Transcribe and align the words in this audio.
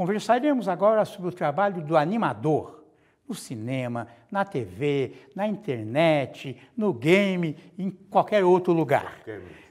Conversaremos 0.00 0.68
agora 0.68 1.04
sobre 1.04 1.28
o 1.28 1.32
trabalho 1.32 1.82
do 1.82 1.96
animador 1.96 2.84
no 3.28 3.34
cinema, 3.34 4.06
na 4.30 4.44
TV, 4.44 5.26
na 5.34 5.44
internet, 5.44 6.56
no 6.76 6.94
game, 6.94 7.56
em 7.76 7.90
qualquer 7.90 8.44
outro 8.44 8.72
lugar. 8.72 9.18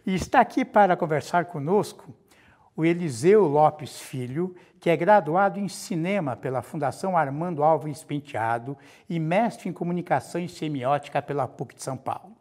E 0.06 0.14
está 0.14 0.42
aqui 0.42 0.66
para 0.66 0.98
conversar 0.98 1.46
conosco 1.46 2.14
o 2.76 2.84
Eliseu 2.84 3.48
Lopes 3.48 4.02
Filho, 4.02 4.54
que 4.82 4.90
é 4.90 4.98
graduado 4.98 5.62
em 5.62 5.70
cinema 5.70 6.36
pela 6.36 6.62
Fundação 6.62 7.16
Armando 7.16 7.64
Alves 7.64 8.04
Penteado 8.04 8.78
e 9.10 9.22
mestre 9.22 9.70
em 9.70 9.72
comunicação 9.72 10.42
e 10.42 10.50
semiótica 10.50 11.22
pela 11.22 11.48
PUC 11.48 11.76
de 11.76 11.84
São 11.84 11.96
Paulo. 11.96 12.36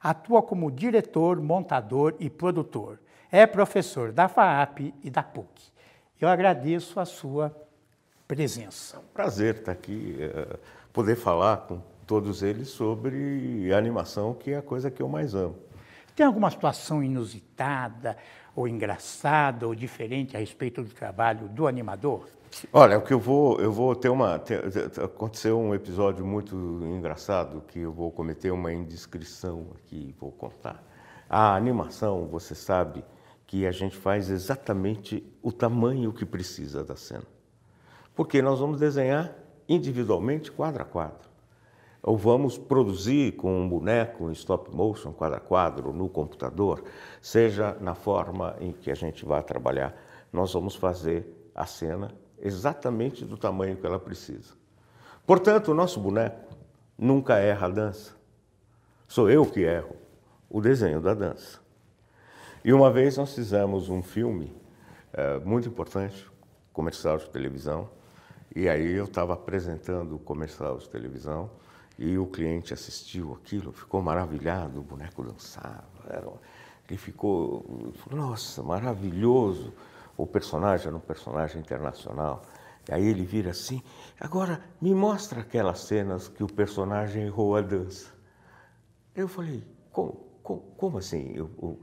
Atua 0.00 0.44
como 0.44 0.70
diretor, 0.70 1.42
montador 1.42 2.14
e 2.20 2.30
produtor. 2.30 3.00
É 3.32 3.48
professor 3.48 4.12
da 4.12 4.28
FAAP 4.28 4.94
e 5.02 5.10
da 5.10 5.24
PUC. 5.24 5.72
Eu 6.22 6.28
agradeço 6.28 7.00
a 7.00 7.04
sua 7.04 7.52
presença. 8.28 8.94
É 8.94 9.00
um 9.00 9.12
prazer 9.12 9.56
estar 9.56 9.72
aqui, 9.72 10.16
é, 10.20 10.56
poder 10.92 11.16
falar 11.16 11.56
com 11.56 11.80
todos 12.06 12.44
eles 12.44 12.68
sobre 12.68 13.74
animação, 13.74 14.32
que 14.32 14.52
é 14.52 14.58
a 14.58 14.62
coisa 14.62 14.88
que 14.88 15.02
eu 15.02 15.08
mais 15.08 15.34
amo. 15.34 15.56
Tem 16.14 16.24
alguma 16.24 16.48
situação 16.48 17.02
inusitada, 17.02 18.16
ou 18.54 18.68
engraçada, 18.68 19.66
ou 19.66 19.74
diferente 19.74 20.36
a 20.36 20.38
respeito 20.38 20.80
do 20.80 20.94
trabalho 20.94 21.48
do 21.48 21.66
animador? 21.66 22.28
Olha, 22.72 22.98
o 22.98 23.02
que 23.02 23.12
eu 23.12 23.18
vou, 23.18 23.58
eu 23.58 23.72
vou 23.72 23.96
ter 23.96 24.08
uma, 24.08 24.38
ter, 24.38 24.62
aconteceu 25.02 25.58
um 25.58 25.74
episódio 25.74 26.24
muito 26.24 26.54
engraçado 26.84 27.64
que 27.66 27.80
eu 27.80 27.90
vou 27.90 28.12
cometer 28.12 28.52
uma 28.52 28.72
indiscrição 28.72 29.66
aqui, 29.74 30.14
vou 30.20 30.30
contar. 30.30 30.80
A 31.28 31.56
animação, 31.56 32.28
você 32.28 32.54
sabe, 32.54 33.02
que 33.52 33.66
a 33.66 33.70
gente 33.70 33.94
faz 33.94 34.30
exatamente 34.30 35.22
o 35.42 35.52
tamanho 35.52 36.10
que 36.10 36.24
precisa 36.24 36.82
da 36.82 36.96
cena. 36.96 37.26
Porque 38.14 38.40
nós 38.40 38.60
vamos 38.60 38.80
desenhar 38.80 39.36
individualmente, 39.68 40.50
quadro 40.50 40.80
a 40.80 40.86
quadro. 40.86 41.28
Ou 42.02 42.16
vamos 42.16 42.56
produzir 42.56 43.32
com 43.32 43.60
um 43.60 43.68
boneco 43.68 44.30
em 44.30 44.32
stop 44.32 44.74
motion, 44.74 45.12
quadro 45.12 45.36
a 45.36 45.40
quadro, 45.40 45.92
no 45.92 46.08
computador, 46.08 46.82
seja 47.20 47.76
na 47.78 47.94
forma 47.94 48.56
em 48.58 48.72
que 48.72 48.90
a 48.90 48.94
gente 48.94 49.22
vai 49.26 49.42
trabalhar, 49.42 49.94
nós 50.32 50.50
vamos 50.54 50.74
fazer 50.74 51.50
a 51.54 51.66
cena 51.66 52.10
exatamente 52.40 53.22
do 53.22 53.36
tamanho 53.36 53.76
que 53.76 53.84
ela 53.84 53.98
precisa. 53.98 54.54
Portanto, 55.26 55.72
o 55.72 55.74
nosso 55.74 56.00
boneco 56.00 56.56
nunca 56.96 57.36
erra 57.36 57.66
a 57.66 57.70
dança. 57.70 58.14
Sou 59.06 59.28
eu 59.28 59.44
que 59.44 59.60
erro 59.60 59.94
o 60.48 60.58
desenho 60.58 61.02
da 61.02 61.12
dança. 61.12 61.61
E 62.64 62.72
uma 62.72 62.92
vez 62.92 63.16
nós 63.16 63.34
fizemos 63.34 63.88
um 63.88 64.02
filme 64.02 64.54
é, 65.12 65.38
muito 65.40 65.68
importante, 65.68 66.30
comercial 66.72 67.18
de 67.18 67.28
televisão, 67.28 67.90
e 68.54 68.68
aí 68.68 68.92
eu 68.92 69.04
estava 69.04 69.34
apresentando 69.34 70.14
o 70.14 70.18
comercial 70.18 70.78
de 70.78 70.88
televisão 70.88 71.50
e 71.98 72.16
o 72.16 72.26
cliente 72.26 72.72
assistiu 72.72 73.32
aquilo, 73.32 73.72
ficou 73.72 74.00
maravilhado, 74.00 74.78
o 74.78 74.82
boneco 74.82 75.24
dançava, 75.24 75.84
era, 76.08 76.28
ele 76.88 76.98
ficou, 76.98 77.92
nossa, 78.10 78.62
maravilhoso, 78.62 79.72
o 80.16 80.24
personagem 80.24 80.86
era 80.86 80.96
um 80.96 81.00
personagem 81.00 81.60
internacional. 81.60 82.42
E 82.88 82.94
aí 82.94 83.06
ele 83.06 83.24
vira 83.24 83.50
assim, 83.50 83.82
agora 84.20 84.60
me 84.80 84.94
mostra 84.94 85.40
aquelas 85.40 85.80
cenas 85.80 86.28
que 86.28 86.44
o 86.44 86.46
personagem 86.46 87.24
errou 87.24 87.56
a 87.56 87.60
dança. 87.60 88.12
Eu 89.14 89.26
falei, 89.26 89.64
como, 89.90 90.12
como, 90.42 90.60
como 90.76 90.98
assim? 90.98 91.32
Eu, 91.34 91.50
eu, 91.60 91.80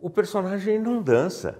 o 0.00 0.08
personagem 0.08 0.78
não 0.78 1.02
dança. 1.02 1.58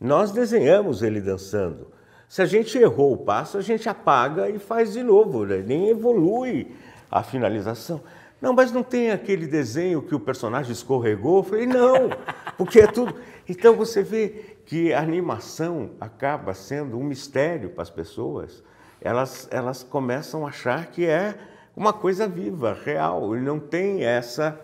Nós 0.00 0.30
desenhamos 0.30 1.02
ele 1.02 1.20
dançando. 1.20 1.88
Se 2.28 2.40
a 2.40 2.46
gente 2.46 2.78
errou 2.78 3.12
o 3.12 3.18
passo, 3.18 3.58
a 3.58 3.60
gente 3.60 3.88
apaga 3.88 4.48
e 4.48 4.58
faz 4.58 4.92
de 4.92 5.02
novo, 5.02 5.44
né? 5.44 5.64
nem 5.66 5.88
evolui 5.88 6.74
a 7.10 7.22
finalização. 7.22 8.00
Não, 8.40 8.54
mas 8.54 8.72
não 8.72 8.82
tem 8.82 9.10
aquele 9.10 9.46
desenho 9.46 10.00
que 10.00 10.14
o 10.14 10.20
personagem 10.20 10.72
escorregou? 10.72 11.38
Eu 11.38 11.42
falei, 11.42 11.66
não, 11.66 12.10
porque 12.56 12.80
é 12.80 12.86
tudo. 12.86 13.14
Então 13.48 13.74
você 13.74 14.02
vê 14.02 14.56
que 14.64 14.92
a 14.92 15.00
animação 15.00 15.90
acaba 16.00 16.54
sendo 16.54 16.96
um 16.96 17.02
mistério 17.02 17.70
para 17.70 17.82
as 17.82 17.90
pessoas. 17.90 18.62
Elas, 19.00 19.48
elas 19.50 19.82
começam 19.82 20.46
a 20.46 20.50
achar 20.50 20.86
que 20.86 21.04
é 21.04 21.34
uma 21.76 21.92
coisa 21.92 22.28
viva, 22.28 22.78
real, 22.84 23.36
e 23.36 23.40
não 23.40 23.58
tem 23.58 24.04
essa 24.04 24.58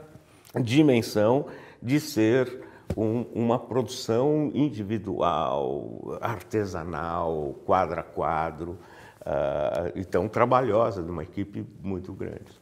dimensão 0.54 1.46
de 1.82 1.98
ser 1.98 2.65
um, 2.96 3.22
uma 3.34 3.58
produção 3.58 4.50
individual, 4.54 6.18
artesanal, 6.20 7.54
quadro 7.64 8.00
a 8.00 8.02
quadro, 8.02 8.78
uh, 9.22 9.92
então 9.94 10.28
trabalhosa, 10.28 11.02
de 11.02 11.10
uma 11.10 11.22
equipe 11.22 11.66
muito 11.82 12.12
grande. 12.12 12.60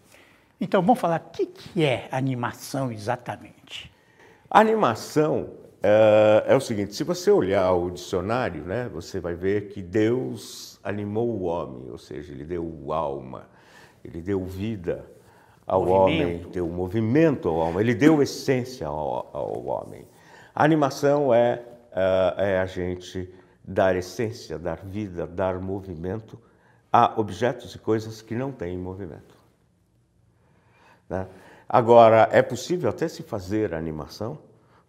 Então, 0.61 0.81
vamos 0.81 1.01
falar 1.01 1.21
o 1.21 1.31
que, 1.31 1.47
que 1.47 1.85
é 1.85 2.09
animação 2.11 2.91
exatamente? 2.91 3.93
A 4.49 4.61
animação 4.61 5.43
uh, 5.43 6.47
é 6.47 6.55
o 6.55 6.61
seguinte: 6.61 6.95
se 6.95 7.05
você 7.05 7.31
olhar 7.31 7.73
o 7.73 7.91
dicionário, 7.91 8.63
né, 8.65 8.89
você 8.93 9.21
vai 9.21 9.35
ver 9.35 9.69
que 9.69 9.83
Deus 9.83 10.79
animou 10.83 11.29
o 11.29 11.43
homem, 11.43 11.91
ou 11.91 11.99
seja, 11.99 12.33
ele 12.33 12.45
deu 12.45 12.93
alma, 12.93 13.49
ele 14.05 14.21
deu 14.21 14.45
vida 14.45 15.05
ao 15.67 15.85
movimento. 15.85 16.41
homem, 16.41 16.53
deu 16.53 16.69
movimento 16.69 17.49
ao 17.49 17.57
homem, 17.57 17.81
ele 17.81 17.95
deu 17.95 18.23
essência 18.23 18.87
ao, 18.87 19.31
ao 19.33 19.65
homem. 19.65 20.07
A 20.55 20.65
animação 20.65 21.35
é, 21.35 21.63
é, 21.91 22.35
é 22.53 22.59
a 22.61 22.67
gente 22.67 23.29
dar 23.65 23.97
essência, 23.97 24.59
dar 24.59 24.85
vida, 24.85 25.27
dar 25.27 25.59
movimento 25.59 26.39
a 26.93 27.19
objetos 27.19 27.75
e 27.75 27.79
coisas 27.79 28.23
que 28.23 28.35
não 28.35 28.53
têm 28.53 28.79
movimento. 28.79 29.35
Né? 31.09 31.27
Agora, 31.69 32.29
é 32.31 32.41
possível 32.41 32.89
até 32.89 33.09
se 33.09 33.23
fazer 33.23 33.75
animação 33.75 34.39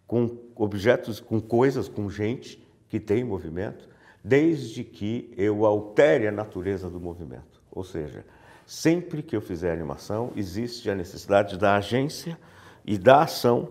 com 0.05 0.37
objetos, 0.55 1.19
com 1.19 1.41
coisas, 1.41 1.87
com 1.87 2.09
gente 2.09 2.63
que 2.89 2.99
tem 2.99 3.23
movimento, 3.23 3.89
desde 4.23 4.83
que 4.83 5.33
eu 5.35 5.65
altere 5.65 6.27
a 6.27 6.31
natureza 6.31 6.89
do 6.89 6.99
movimento. 6.99 7.61
Ou 7.71 7.83
seja, 7.83 8.23
sempre 8.65 9.23
que 9.23 9.35
eu 9.35 9.41
fizer 9.41 9.71
animação, 9.71 10.31
existe 10.35 10.89
a 10.89 10.95
necessidade 10.95 11.57
da 11.57 11.75
agência 11.75 12.37
e 12.85 12.97
da 12.97 13.23
ação 13.23 13.69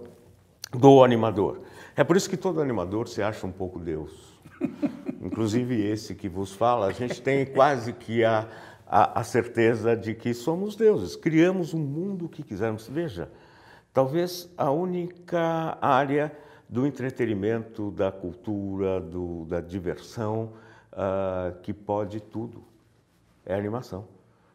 do 0.72 1.04
animador. 1.04 1.60
É 1.96 2.02
por 2.02 2.16
isso 2.16 2.28
que 2.28 2.36
todo 2.36 2.60
animador 2.60 3.06
se 3.06 3.22
acha 3.22 3.46
um 3.46 3.52
pouco 3.52 3.78
Deus. 3.78 4.36
Inclusive 5.22 5.80
esse 5.80 6.14
que 6.14 6.28
vos 6.28 6.52
fala, 6.52 6.86
a 6.86 6.92
gente 6.92 7.22
tem 7.22 7.46
quase 7.46 7.92
que 7.92 8.24
a, 8.24 8.48
a, 8.84 9.20
a 9.20 9.24
certeza 9.24 9.96
de 9.96 10.12
que 10.12 10.34
somos 10.34 10.74
deuses, 10.74 11.14
criamos 11.14 11.72
o 11.72 11.76
um 11.76 11.80
mundo 11.80 12.28
que 12.28 12.42
quisermos. 12.42 12.88
Veja, 12.88 13.30
talvez 13.92 14.52
a 14.56 14.72
única 14.72 15.78
área 15.80 16.36
do 16.68 16.84
entretenimento, 16.84 17.92
da 17.92 18.10
cultura, 18.10 19.00
do, 19.00 19.44
da 19.44 19.60
diversão 19.60 20.52
uh, 20.92 21.56
que 21.62 21.72
pode 21.72 22.20
tudo 22.20 22.64
é 23.46 23.54
a 23.54 23.58
animação. 23.58 24.08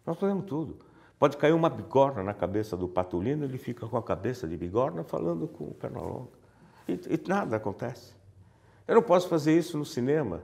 Nós 0.05 0.17
podemos 0.17 0.44
tudo. 0.45 0.78
Pode 1.17 1.38
cair 1.38 1.53
uma 1.53 1.69
bigorna 1.69 2.22
na 2.22 2.33
cabeça 2.33 2.75
do 2.75 2.88
patulino, 2.88 3.45
ele 3.45 3.57
fica 3.57 3.88
com 3.88 3.95
a 3.95 4.03
cabeça 4.03 4.45
de 4.45 4.57
bigorna 4.57 5.03
falando 5.03 5.47
com 5.47 5.66
o 5.66 5.73
Pernalonga 5.73 6.38
e, 6.89 7.16
e 7.16 7.27
nada 7.27 7.57
acontece. 7.57 8.13
Eu 8.88 8.95
não 8.95 9.03
posso 9.03 9.27
fazer 9.27 9.57
isso 9.57 9.77
no 9.77 9.85
cinema. 9.85 10.44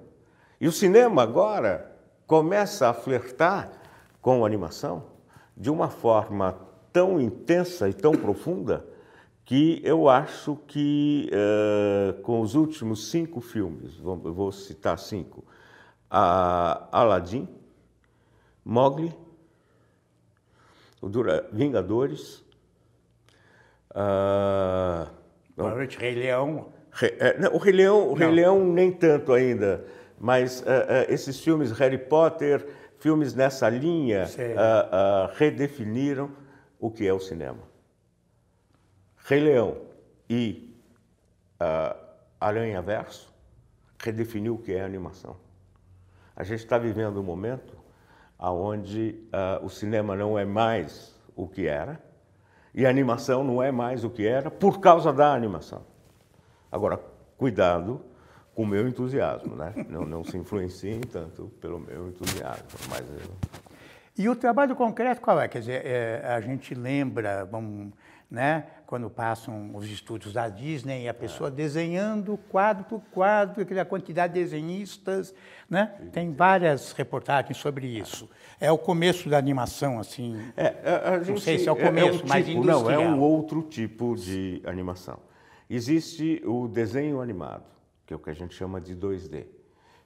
E 0.59 0.67
o 0.67 0.71
cinema 0.71 1.23
agora 1.23 1.91
começa 2.27 2.89
a 2.89 2.93
flertar 2.93 3.71
com 4.21 4.45
animação 4.45 5.03
de 5.55 5.69
uma 5.69 5.89
forma 5.89 6.57
tão 6.91 7.19
intensa 7.19 7.89
e 7.89 7.93
tão 7.93 8.13
profunda 8.13 8.85
que 9.43 9.79
eu 9.83 10.09
acho 10.09 10.55
que 10.67 11.29
uh, 11.31 12.21
com 12.21 12.41
os 12.41 12.55
últimos 12.55 13.11
cinco 13.11 13.39
filmes, 13.39 13.95
vou 13.97 14.51
citar 14.51 14.97
cinco, 14.97 15.43
a 16.09 16.87
Aladdin, 16.91 17.47
Mowgli, 18.63 19.15
o 21.01 21.07
Vingadores, 21.51 22.43
uh, 23.91 25.07
Provavelmente 25.55 25.97
Rei 25.97 26.15
Leão. 26.15 26.73
É, 27.01 27.37
não, 27.37 27.53
o 27.53 27.57
Rei 27.57 27.73
Leão, 27.73 28.09
o 28.09 28.13
Rei 28.13 28.29
Leão 28.29 28.65
nem 28.65 28.91
tanto 28.91 29.33
ainda, 29.33 29.85
mas 30.19 30.61
uh, 30.61 30.63
uh, 30.63 31.13
esses 31.13 31.39
filmes, 31.39 31.71
Harry 31.71 31.97
Potter, 31.97 32.65
filmes 32.99 33.33
nessa 33.33 33.69
linha, 33.69 34.25
uh, 34.25 35.33
redefiniram 35.35 36.31
o 36.79 36.89
que 36.89 37.05
é 37.07 37.13
o 37.13 37.19
cinema. 37.19 37.59
Rei 39.17 39.39
Leão 39.39 39.77
e 40.29 40.73
Aranha 42.39 42.81
Verso 42.81 43.33
redefiniu 43.97 44.55
o 44.55 44.57
que 44.57 44.73
é 44.73 44.83
animação. 44.83 45.35
A 46.35 46.43
gente 46.43 46.59
está 46.59 46.77
vivendo 46.77 47.19
um 47.19 47.23
momento 47.23 47.75
onde 48.39 49.15
o 49.63 49.69
cinema 49.69 50.15
não 50.15 50.37
é 50.37 50.45
mais 50.45 51.15
o 51.35 51.47
que 51.47 51.65
era, 51.65 51.99
e 52.75 52.85
a 52.85 52.89
animação 52.89 53.41
não 53.41 53.63
é 53.63 53.71
mais 53.71 54.03
o 54.03 54.09
que 54.09 54.27
era 54.27 54.51
por 54.51 54.81
causa 54.81 55.13
da 55.13 55.33
animação. 55.33 55.81
Agora, 56.69 56.99
cuidado, 57.37 58.01
com 58.53 58.63
o 58.63 58.67
meu 58.67 58.85
entusiasmo, 58.85 59.55
né? 59.55 59.73
não, 59.89 60.05
não 60.05 60.23
se 60.25 60.37
influenciem 60.37 60.99
tanto 60.99 61.47
pelo 61.61 61.79
meu 61.79 62.09
entusiasmo, 62.09 62.67
mas 62.89 63.09
eu... 63.09 63.31
E 64.17 64.27
o 64.27 64.35
trabalho 64.35 64.75
concreto 64.75 65.21
qual 65.21 65.39
é? 65.39 65.47
Quer 65.47 65.59
dizer, 65.59 65.85
é, 65.85 66.21
a 66.25 66.41
gente 66.41 66.73
lembra, 66.73 67.45
vamos, 67.45 67.93
né, 68.29 68.65
quando 68.85 69.09
passam 69.09 69.75
os 69.75 69.89
estudos 69.89 70.33
da 70.33 70.47
Disney, 70.47 71.07
a 71.07 71.13
pessoa 71.13 71.49
é. 71.49 71.51
desenhando 71.51 72.37
quadro 72.49 72.83
por 72.85 73.01
quadro, 73.11 73.61
aquela 73.61 73.85
quantidade 73.85 74.33
de 74.33 74.39
desenhistas, 74.39 75.33
né? 75.69 75.95
Tem 76.11 76.31
várias 76.31 76.91
reportagens 76.91 77.57
sobre 77.57 77.87
isso. 77.87 78.29
É 78.59 78.71
o 78.71 78.77
começo 78.77 79.29
da 79.29 79.37
animação, 79.37 79.99
assim. 79.99 80.37
É, 80.55 81.19
gente, 81.19 81.31
não 81.31 81.37
sei 81.37 81.59
se 81.59 81.67
é 81.67 81.71
o 81.71 81.75
começo, 81.75 82.07
é, 82.07 82.09
é 82.09 82.11
um 82.11 82.17
tipo, 82.17 82.29
mas 82.29 82.47
industrial. 82.47 82.83
Não, 82.83 82.91
é 82.91 82.99
um 82.99 83.19
outro 83.19 83.61
tipo 83.63 84.15
de 84.15 84.61
animação. 84.65 85.19
Existe 85.69 86.41
o 86.45 86.67
desenho 86.67 87.21
animado, 87.21 87.65
que 88.05 88.13
é 88.13 88.15
o 88.15 88.19
que 88.19 88.29
a 88.29 88.35
gente 88.35 88.53
chama 88.53 88.79
de 88.79 88.95
2D, 88.95 89.45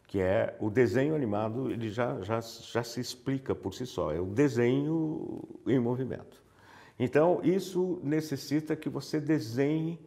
que 0.08 0.20
é 0.20 0.56
o 0.60 0.70
desenho 0.70 1.14
animado, 1.14 1.70
ele 1.70 1.90
já, 1.90 2.22
já, 2.22 2.40
já 2.40 2.84
se 2.84 3.00
explica 3.00 3.54
por 3.54 3.74
si 3.74 3.86
só, 3.86 4.12
é 4.12 4.20
o 4.20 4.26
desenho 4.26 5.44
em 5.68 5.78
movimento. 5.78 6.42
Então, 7.00 7.40
isso 7.44 8.00
necessita 8.04 8.75
que 8.75 8.90
você 8.90 9.22
desenhe 9.22 9.98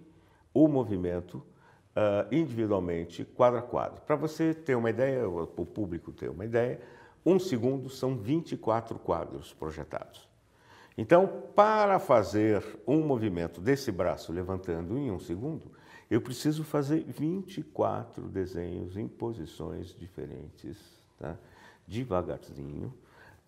o 0.53 0.69
movimento 0.69 1.37
uh, 1.37 2.33
individualmente, 2.33 3.25
quadro 3.25 3.59
a 3.59 3.63
quadro. 3.63 4.03
Para 4.03 4.15
você 4.15 4.53
ter 4.53 4.75
uma 4.75 4.91
ideia, 4.91 5.27
o 5.27 5.47
público 5.65 6.13
ter 6.13 6.29
uma 6.29 6.45
ideia, 6.45 6.81
um 7.25 7.39
segundo 7.39 7.89
são 7.89 8.17
24 8.17 8.99
quadros 8.99 9.55
projetados. 9.55 10.29
Então, 10.99 11.45
para 11.57 11.99
fazer 11.99 12.63
um 12.87 13.01
movimento 13.01 13.61
desse 13.61 13.91
braço 13.91 14.31
levantando 14.31 14.99
em 14.99 15.11
um 15.11 15.19
segundo, 15.19 15.71
eu 16.11 16.21
preciso 16.21 16.63
fazer 16.63 17.05
24 17.05 18.29
desenhos 18.29 18.99
em 18.99 19.09
posições 19.09 19.95
diferentes, 19.95 20.77
tá? 21.19 21.39
devagarzinho, 21.87 22.93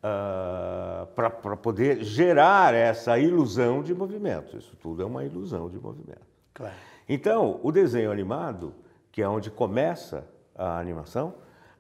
uh, 0.05 1.07
ah, 1.17 1.31
para 1.41 1.57
poder 1.57 2.05
gerar 2.05 2.75
essa 2.75 3.19
ilusão 3.19 3.83
de 3.83 3.95
movimento. 3.95 4.57
Isso 4.57 4.77
tudo 4.77 5.03
é 5.03 5.07
uma 5.07 5.25
ilusão 5.25 5.71
de 5.71 5.79
movimento. 5.79 6.27
Claro. 6.53 6.75
Então, 7.09 7.59
o 7.63 7.73
desenho 7.73 8.13
animado, 8.13 8.75
que 9.11 9.23
é 9.23 9.29
onde 9.29 9.51
começa 9.51 10.27
a 10.55 10.79
animação, 10.79 11.35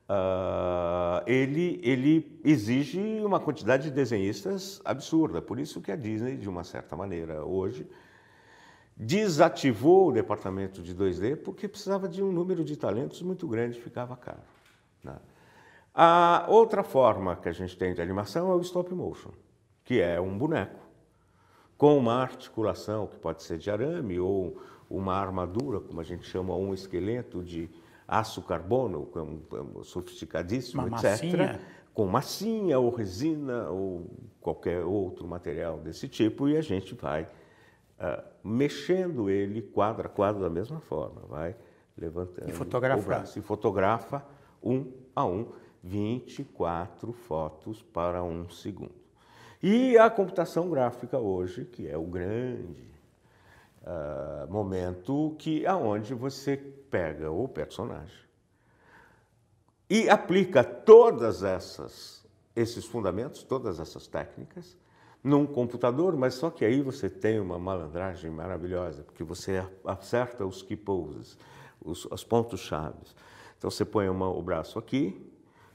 Uh, 0.06 1.24
ele, 1.26 1.80
ele 1.82 2.38
exige 2.44 3.00
uma 3.24 3.40
quantidade 3.40 3.84
de 3.84 3.90
desenhistas 3.90 4.78
absurda. 4.84 5.40
Por 5.40 5.58
isso 5.58 5.80
que 5.80 5.90
a 5.90 5.96
Disney, 5.96 6.36
de 6.36 6.46
uma 6.46 6.62
certa 6.62 6.94
maneira, 6.94 7.42
hoje, 7.42 7.88
desativou 8.94 10.08
o 10.10 10.12
departamento 10.12 10.82
de 10.82 10.94
2D 10.94 11.36
porque 11.36 11.66
precisava 11.66 12.06
de 12.06 12.22
um 12.22 12.30
número 12.30 12.62
de 12.62 12.76
talentos 12.76 13.22
muito 13.22 13.48
grande, 13.48 13.80
ficava 13.80 14.14
caro. 14.14 14.42
Né? 15.02 15.16
A 15.94 16.46
outra 16.48 16.82
forma 16.82 17.36
que 17.36 17.48
a 17.48 17.52
gente 17.52 17.76
tem 17.76 17.94
de 17.94 18.02
animação 18.02 18.50
é 18.50 18.54
o 18.54 18.60
stop 18.60 18.92
motion, 18.92 19.30
que 19.84 20.00
é 20.00 20.20
um 20.20 20.36
boneco 20.36 20.84
com 21.78 21.96
uma 21.98 22.14
articulação 22.14 23.06
que 23.06 23.16
pode 23.16 23.42
ser 23.42 23.58
de 23.58 23.70
arame 23.70 24.18
ou 24.18 24.60
uma 24.88 25.14
armadura, 25.14 25.80
como 25.80 26.00
a 26.00 26.04
gente 26.04 26.24
chama, 26.24 26.54
um 26.54 26.72
esqueleto 26.72 27.42
de 27.42 27.68
aço 28.06 28.42
carbono, 28.42 29.06
que 29.06 29.18
é 29.18 29.22
um, 29.22 29.40
é 29.80 29.84
sofisticadíssimo, 29.84 30.86
Uma 30.86 30.96
etc. 30.96 31.04
Massinha. 31.04 31.60
Com 31.92 32.06
massinha 32.06 32.78
ou 32.78 32.90
resina 32.90 33.68
ou 33.70 34.10
qualquer 34.40 34.84
outro 34.84 35.28
material 35.28 35.78
desse 35.78 36.08
tipo, 36.08 36.48
e 36.48 36.56
a 36.56 36.60
gente 36.60 36.94
vai 36.94 37.22
uh, 37.22 38.22
mexendo 38.42 39.30
ele 39.30 39.62
quadro 39.62 40.06
a 40.06 40.10
quadro 40.10 40.42
da 40.42 40.50
mesma 40.50 40.80
forma, 40.80 41.22
vai 41.28 41.54
levantando 41.96 42.48
e 42.48 42.52
braço 43.02 43.38
e 43.38 43.42
fotografa 43.42 44.24
um 44.60 44.90
a 45.14 45.24
um 45.24 45.46
24 45.84 47.12
fotos 47.12 47.82
para 47.82 48.24
um 48.24 48.48
segundo. 48.48 48.94
E 49.62 49.98
a 49.98 50.08
computação 50.08 50.70
gráfica 50.70 51.18
hoje, 51.18 51.66
que 51.66 51.86
é 51.86 51.96
o 51.96 52.04
grande 52.04 52.88
uh, 53.82 54.50
momento 54.50 55.36
que 55.38 55.66
aonde 55.66 56.14
você 56.14 56.56
pega 56.56 57.30
o 57.30 57.46
personagem 57.46 58.24
e 59.88 60.08
aplica 60.08 60.64
todas 60.64 61.42
essas 61.42 62.24
esses 62.56 62.84
fundamentos, 62.84 63.42
todas 63.42 63.80
essas 63.80 64.06
técnicas 64.06 64.76
num 65.22 65.44
computador, 65.46 66.16
mas 66.16 66.34
só 66.34 66.50
que 66.50 66.64
aí 66.64 66.82
você 66.82 67.08
tem 67.08 67.40
uma 67.40 67.58
malandragem 67.58 68.30
maravilhosa, 68.30 69.02
porque 69.02 69.24
você 69.24 69.66
acerta 69.84 70.46
os 70.46 70.62
key 70.62 70.76
poses, 70.76 71.36
os, 71.82 72.04
os 72.04 72.22
pontos 72.22 72.60
chaves. 72.60 73.16
Então 73.58 73.70
você 73.70 73.84
põe 73.84 74.08
uma, 74.08 74.28
o 74.28 74.42
braço 74.42 74.78
aqui, 74.78 75.33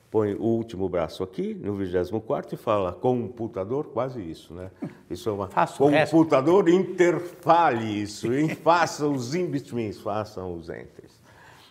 põe 0.10 0.34
o 0.34 0.44
último 0.44 0.90
braço 0.90 1.24
aqui, 1.24 1.54
no 1.54 1.76
24 1.76 2.56
e 2.56 2.58
fala 2.58 2.94
computador, 2.94 3.88
quase 3.88 4.22
isso, 4.22 4.54
né? 4.54 4.72
Isso 5.10 5.30
é 5.30 5.32
uma 5.32 5.48
Faço 5.50 5.78
computador, 5.78 6.68
interfale 6.68 8.02
isso, 8.02 8.34
e 8.34 8.54
faça 8.56 9.08
os 9.08 9.36
in-betweens, 9.36 10.00
façam 10.00 10.56
os 10.56 10.70
enters. 10.70 11.20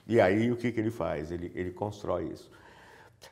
E 0.06 0.20
aí 0.20 0.50
o 0.50 0.56
que, 0.56 0.72
que 0.72 0.80
ele 0.80 0.90
faz? 0.90 1.30
Ele, 1.30 1.52
ele 1.54 1.70
constrói 1.70 2.30
isso. 2.32 2.50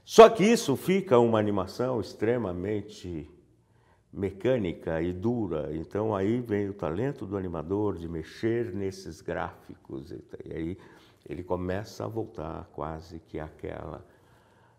Só 0.05 0.29
que 0.29 0.45
isso 0.45 0.77
fica 0.77 1.19
uma 1.19 1.39
animação 1.39 2.01
extremamente 2.01 3.31
mecânica 4.13 5.01
e 5.01 5.13
dura. 5.13 5.71
Então 5.73 6.15
aí 6.15 6.41
vem 6.41 6.69
o 6.69 6.75
talento 6.75 7.25
do 7.25 7.37
animador 7.37 7.97
de 7.97 8.09
mexer 8.09 8.75
nesses 8.75 9.21
gráficos. 9.21 10.11
E 10.11 10.53
aí 10.53 10.79
ele 11.29 11.43
começa 11.43 12.05
a 12.05 12.09
voltar 12.09 12.69
quase 12.73 13.21
que 13.21 13.39
àquela 13.39 14.05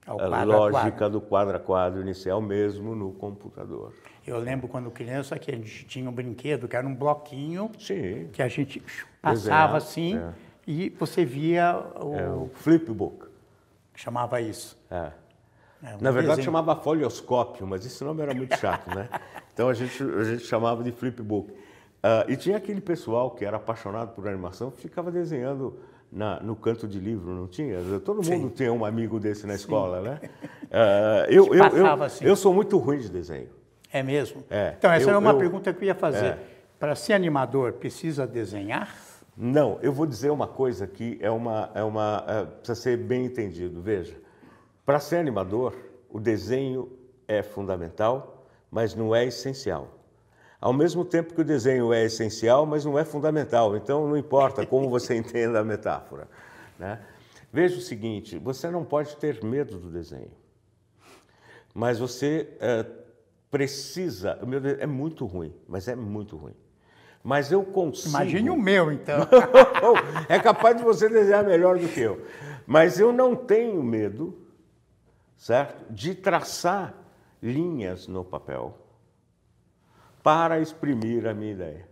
a 0.08 0.44
lógica 0.44 0.92
quadro. 0.92 1.10
do 1.10 1.22
quadro 1.22 1.58
a 1.58 1.60
quadro 1.60 2.02
inicial 2.02 2.42
mesmo 2.42 2.96
no 2.96 3.12
computador. 3.12 3.94
Eu 4.26 4.40
lembro 4.40 4.68
quando 4.68 4.90
criança 4.90 5.38
que 5.38 5.52
a 5.52 5.56
gente 5.56 5.86
tinha 5.86 6.10
um 6.10 6.14
brinquedo 6.14 6.68
que 6.68 6.76
era 6.76 6.88
um 6.88 6.96
bloquinho 6.96 7.72
Sim. 7.78 8.30
que 8.32 8.42
a 8.42 8.48
gente 8.48 8.82
passava 9.22 9.78
assim 9.78 10.18
é. 10.18 10.34
e 10.66 10.90
você 10.90 11.26
via 11.26 11.78
o... 12.02 12.16
É, 12.16 12.30
o 12.30 12.50
flipbook. 12.54 13.28
Chamava 13.94 14.40
isso. 14.42 14.78
É. 14.90 15.12
É, 15.84 15.96
um 15.96 16.02
Na 16.02 16.12
verdade 16.12 16.38
desenho. 16.38 16.46
chamava 16.46 16.76
folioscópio, 16.76 17.68
mas 17.68 17.86
esse 17.86 18.04
nome 18.04 18.22
era 18.22 18.34
muito 18.34 18.58
chato, 18.58 18.94
né? 18.94 19.10
Então 19.54 19.70
a 19.70 19.74
gente, 19.74 20.04
a 20.04 20.24
gente 20.24 20.44
chamava 20.44 20.84
de 20.84 20.92
flipbook. 20.92 21.50
Uh, 21.52 22.30
e 22.30 22.38
tinha 22.38 22.58
aquele 22.58 22.80
pessoal 22.80 23.32
que 23.32 23.44
era 23.44 23.58
apaixonado 23.58 24.14
por 24.14 24.28
animação 24.28 24.70
que 24.70 24.80
ficava 24.80 25.12
desenhando 25.12 25.80
na, 26.12 26.40
no 26.40 26.56
canto 26.56 26.88
de 26.88 27.00
livro, 27.00 27.32
não 27.34 27.48
tinha? 27.48 27.78
Todo 28.04 28.18
mundo 28.18 28.48
Sim. 28.48 28.50
tem 28.50 28.70
um 28.70 28.86
amigo 28.86 29.20
desse 29.20 29.46
na 29.46 29.56
escola, 29.56 29.98
Sim. 29.98 30.10
né? 30.10 30.20
Uh, 30.68 31.32
eu, 31.32 31.56
eu, 31.56 31.64
eu, 31.64 32.04
assim. 32.04 32.26
eu, 32.26 32.36
sou 32.36 32.54
muito 32.54 32.78
ruim 32.78 33.00
de 33.00 33.08
desenho. 33.08 33.48
É 33.90 34.04
mesmo? 34.04 34.44
É. 34.50 34.74
Então, 34.78 34.92
essa 34.92 35.10
era 35.10 35.18
uma 35.18 35.34
pergunta 35.34 35.72
que 35.74 35.82
eu 35.82 35.88
ia 35.88 35.96
fazer. 35.96 36.26
É. 36.26 36.40
Para 36.78 36.94
ser 36.94 37.14
animador, 37.14 37.72
precisa 37.72 38.28
desenhar? 38.28 38.94
Não, 39.38 39.80
eu 39.82 39.94
vou 39.94 40.06
dizer 40.06 40.30
uma 40.30 40.46
coisa 40.46 40.86
que 40.86 41.18
é 41.22 41.32
uma, 41.32 41.72
é 41.74 41.84
uma 41.84 42.26
é, 42.28 42.46
precisa 42.46 42.76
ser 42.76 42.98
bem 42.98 43.26
entendido. 43.26 43.82
Veja, 43.82 44.18
para 44.86 45.00
ser 45.00 45.18
animador, 45.18 45.74
o 46.10 46.20
desenho 46.20 46.92
é 47.28 47.42
fundamental, 47.42 48.46
mas 48.70 48.94
não 48.94 49.16
é 49.16 49.26
essencial. 49.26 49.97
Ao 50.60 50.74
mesmo 50.74 51.06
tempo 51.06 51.34
que 51.36 51.42
o 51.42 51.46
desenho 51.46 51.94
é 51.94 52.06
essencial, 52.06 52.66
mas 52.66 52.84
não 52.84 52.98
é 52.98 53.06
fundamental. 53.06 53.78
Então, 53.78 54.08
não 54.08 54.18
importa 54.18 54.66
como 54.66 54.90
você 54.90 55.16
entenda 55.16 55.60
a 55.60 55.64
metáfora. 55.64 56.28
Né? 56.80 57.00
Veja 57.54 57.78
o 57.78 57.82
seguinte: 57.82 58.38
você 58.40 58.70
não 58.70 58.84
pode 58.84 59.16
ter 59.18 59.44
medo 59.44 59.78
do 59.78 59.90
desenho, 59.92 60.32
mas 61.74 62.00
você 62.00 62.50
é, 62.60 62.86
precisa. 63.52 64.40
O 64.42 64.48
meu 64.48 64.60
é 64.66 64.88
muito 64.88 65.26
ruim, 65.26 65.54
mas 65.68 65.88
é 65.88 65.96
muito 65.96 66.36
ruim. 66.36 66.56
Mas 67.24 67.52
eu 67.52 67.64
consigo. 67.64 68.10
Imagine 68.10 68.50
o 68.50 68.58
meu, 68.58 68.92
então. 68.92 69.28
é 70.30 70.40
capaz 70.40 70.78
de 70.78 70.84
você 70.84 71.10
desenhar 71.10 71.44
melhor 71.44 71.78
do 71.78 71.88
que 71.88 72.00
eu. 72.00 72.26
Mas 72.66 73.00
eu 73.00 73.12
não 73.12 73.36
tenho 73.36 73.84
medo, 73.84 74.38
certo, 75.36 75.92
de 75.92 76.16
traçar 76.16 76.94
linhas 77.42 78.08
no 78.08 78.24
papel 78.24 78.87
para 80.28 80.60
exprimir 80.60 81.26
a 81.26 81.34
minha 81.34 81.54
ideia. 81.54 81.88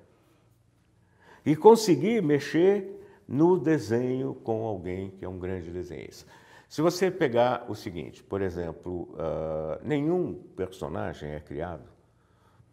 E 1.45 1.55
conseguir 1.55 2.21
mexer 2.21 3.01
no 3.25 3.57
desenho 3.57 4.35
com 4.35 4.65
alguém 4.65 5.11
que 5.11 5.23
é 5.23 5.29
um 5.29 5.39
grande 5.39 5.71
desenhista. 5.71 6.29
Se 6.67 6.81
você 6.81 7.09
pegar 7.09 7.65
o 7.69 7.73
seguinte, 7.73 8.21
por 8.21 8.41
exemplo, 8.41 9.03
uh, 9.13 9.79
nenhum 9.81 10.33
personagem 10.53 11.31
é 11.31 11.39
criado 11.39 11.87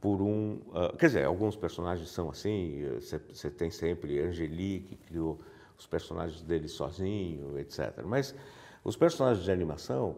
por 0.01 0.21
um. 0.21 0.55
Uh, 0.67 0.97
quer 0.99 1.07
dizer, 1.07 1.27
alguns 1.27 1.55
personagens 1.55 2.11
são 2.11 2.29
assim, 2.29 2.83
você 3.33 3.49
tem 3.49 3.71
sempre 3.71 4.19
Angelique, 4.19 4.97
que 4.97 5.07
criou 5.07 5.39
os 5.79 5.87
personagens 5.87 6.43
dele 6.43 6.67
sozinho, 6.67 7.57
etc. 7.57 8.03
Mas 8.05 8.35
os 8.83 8.97
personagens 8.97 9.45
de 9.45 9.53
animação, 9.53 10.17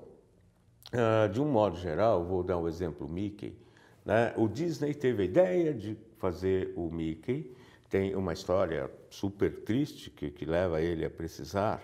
uh, 0.95 1.29
de 1.31 1.39
um 1.39 1.53
modo 1.53 1.77
geral, 1.77 2.25
vou 2.25 2.43
dar 2.43 2.57
um 2.57 2.67
exemplo: 2.67 3.07
Mickey. 3.07 3.63
Né? 4.05 4.33
O 4.37 4.49
Disney 4.49 4.95
teve 4.95 5.23
a 5.23 5.25
ideia 5.25 5.73
de 5.73 5.97
fazer 6.19 6.73
o 6.77 6.91
Mickey, 6.91 7.55
tem 7.89 8.15
uma 8.15 8.33
história 8.33 8.91
super 9.09 9.63
triste 9.63 10.11
que, 10.11 10.31
que 10.31 10.45
leva 10.45 10.81
ele 10.81 11.05
a 11.05 11.11
precisar 11.11 11.83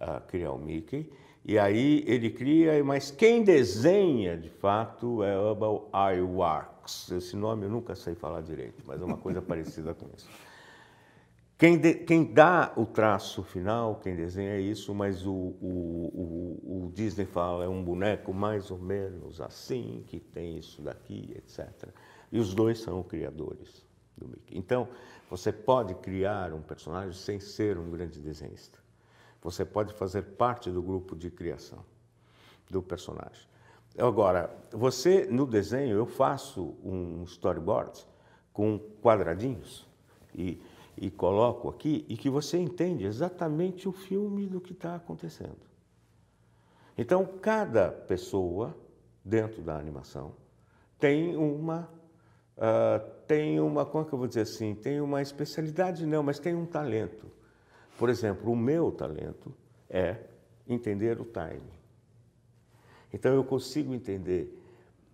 uh, 0.00 0.20
criar 0.26 0.52
o 0.52 0.58
Mickey. 0.58 1.10
E 1.44 1.58
aí 1.58 2.04
ele 2.06 2.30
cria, 2.30 2.82
mas 2.84 3.10
quem 3.10 3.42
desenha 3.42 4.36
de 4.36 4.48
fato 4.48 5.22
é 5.22 5.36
Hubble 5.36 5.88
Iwerks. 5.92 7.10
Esse 7.10 7.36
nome 7.36 7.66
eu 7.66 7.70
nunca 7.70 7.94
sei 7.94 8.14
falar 8.14 8.40
direito, 8.42 8.82
mas 8.86 9.00
é 9.00 9.04
uma 9.04 9.16
coisa 9.16 9.42
parecida 9.42 9.92
com 9.92 10.06
isso. 10.16 10.28
Quem, 11.62 11.78
de, 11.78 11.94
quem, 11.94 12.24
dá 12.24 12.72
o 12.76 12.84
traço 12.84 13.40
final, 13.44 13.94
quem 14.00 14.16
desenha 14.16 14.54
é 14.54 14.60
isso, 14.60 14.92
mas 14.92 15.24
o, 15.24 15.30
o, 15.30 16.10
o, 16.12 16.86
o, 16.86 16.92
Disney 16.92 17.24
fala 17.24 17.64
é 17.64 17.68
um 17.68 17.84
boneco 17.84 18.34
mais 18.34 18.72
ou 18.72 18.78
menos 18.80 19.40
assim, 19.40 20.02
que 20.08 20.18
tem 20.18 20.58
isso 20.58 20.82
daqui, 20.82 21.32
etc. 21.36 21.88
E 22.32 22.40
os 22.40 22.52
dois 22.52 22.80
são 22.80 23.00
criadores 23.04 23.86
do 24.18 24.26
Mickey. 24.26 24.58
Então, 24.58 24.88
você 25.30 25.52
pode 25.52 25.94
criar 25.94 26.52
um 26.52 26.60
personagem 26.60 27.12
sem 27.12 27.38
ser 27.38 27.78
um 27.78 27.92
grande 27.92 28.18
desenhista. 28.18 28.80
Você 29.40 29.64
pode 29.64 29.94
fazer 29.94 30.22
parte 30.22 30.68
do 30.68 30.82
grupo 30.82 31.14
de 31.14 31.30
criação 31.30 31.84
do 32.68 32.82
personagem. 32.82 33.46
Agora, 33.96 34.52
você 34.72 35.26
no 35.26 35.46
desenho, 35.46 35.96
eu 35.96 36.06
faço 36.06 36.74
um 36.82 37.22
storyboard 37.22 38.04
com 38.52 38.80
quadradinhos 39.00 39.86
e 40.34 40.60
e 40.96 41.10
coloco 41.10 41.68
aqui 41.68 42.04
e 42.08 42.16
que 42.16 42.28
você 42.28 42.58
entende 42.58 43.04
exatamente 43.04 43.88
o 43.88 43.92
filme 43.92 44.46
do 44.46 44.60
que 44.60 44.72
está 44.72 44.94
acontecendo. 44.94 45.72
Então, 46.96 47.26
cada 47.40 47.90
pessoa 47.90 48.76
dentro 49.24 49.62
da 49.62 49.76
animação 49.76 50.34
tem 50.98 51.36
uma 51.36 51.88
uh, 52.56 53.10
tem 53.26 53.58
uma 53.60 53.84
como 53.86 54.04
é 54.04 54.08
que 54.08 54.12
eu 54.12 54.18
vou 54.18 54.28
dizer 54.28 54.42
assim 54.42 54.74
tem 54.74 55.00
uma 55.00 55.22
especialidade 55.22 56.06
não, 56.06 56.22
mas 56.22 56.38
tem 56.38 56.54
um 56.54 56.66
talento. 56.66 57.26
Por 57.98 58.08
exemplo, 58.08 58.52
o 58.52 58.56
meu 58.56 58.90
talento 58.90 59.54
é 59.88 60.16
entender 60.68 61.20
o 61.20 61.24
time. 61.24 61.72
Então 63.12 63.34
eu 63.34 63.44
consigo 63.44 63.92
entender, 63.92 64.58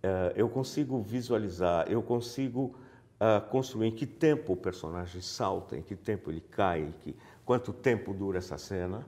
uh, 0.03 0.33
eu 0.35 0.49
consigo 0.49 1.01
visualizar, 1.01 1.89
eu 1.91 2.01
consigo 2.01 2.75
uh, 3.19 3.47
construir 3.49 3.87
em 3.87 3.91
que 3.91 4.05
tempo 4.05 4.53
o 4.53 4.57
personagem 4.57 5.21
salta, 5.21 5.77
em 5.77 5.81
que 5.81 5.95
tempo 5.95 6.31
ele 6.31 6.41
cai, 6.41 6.93
que, 7.01 7.15
quanto 7.45 7.73
tempo 7.73 8.13
dura 8.13 8.37
essa 8.37 8.57
cena, 8.57 9.05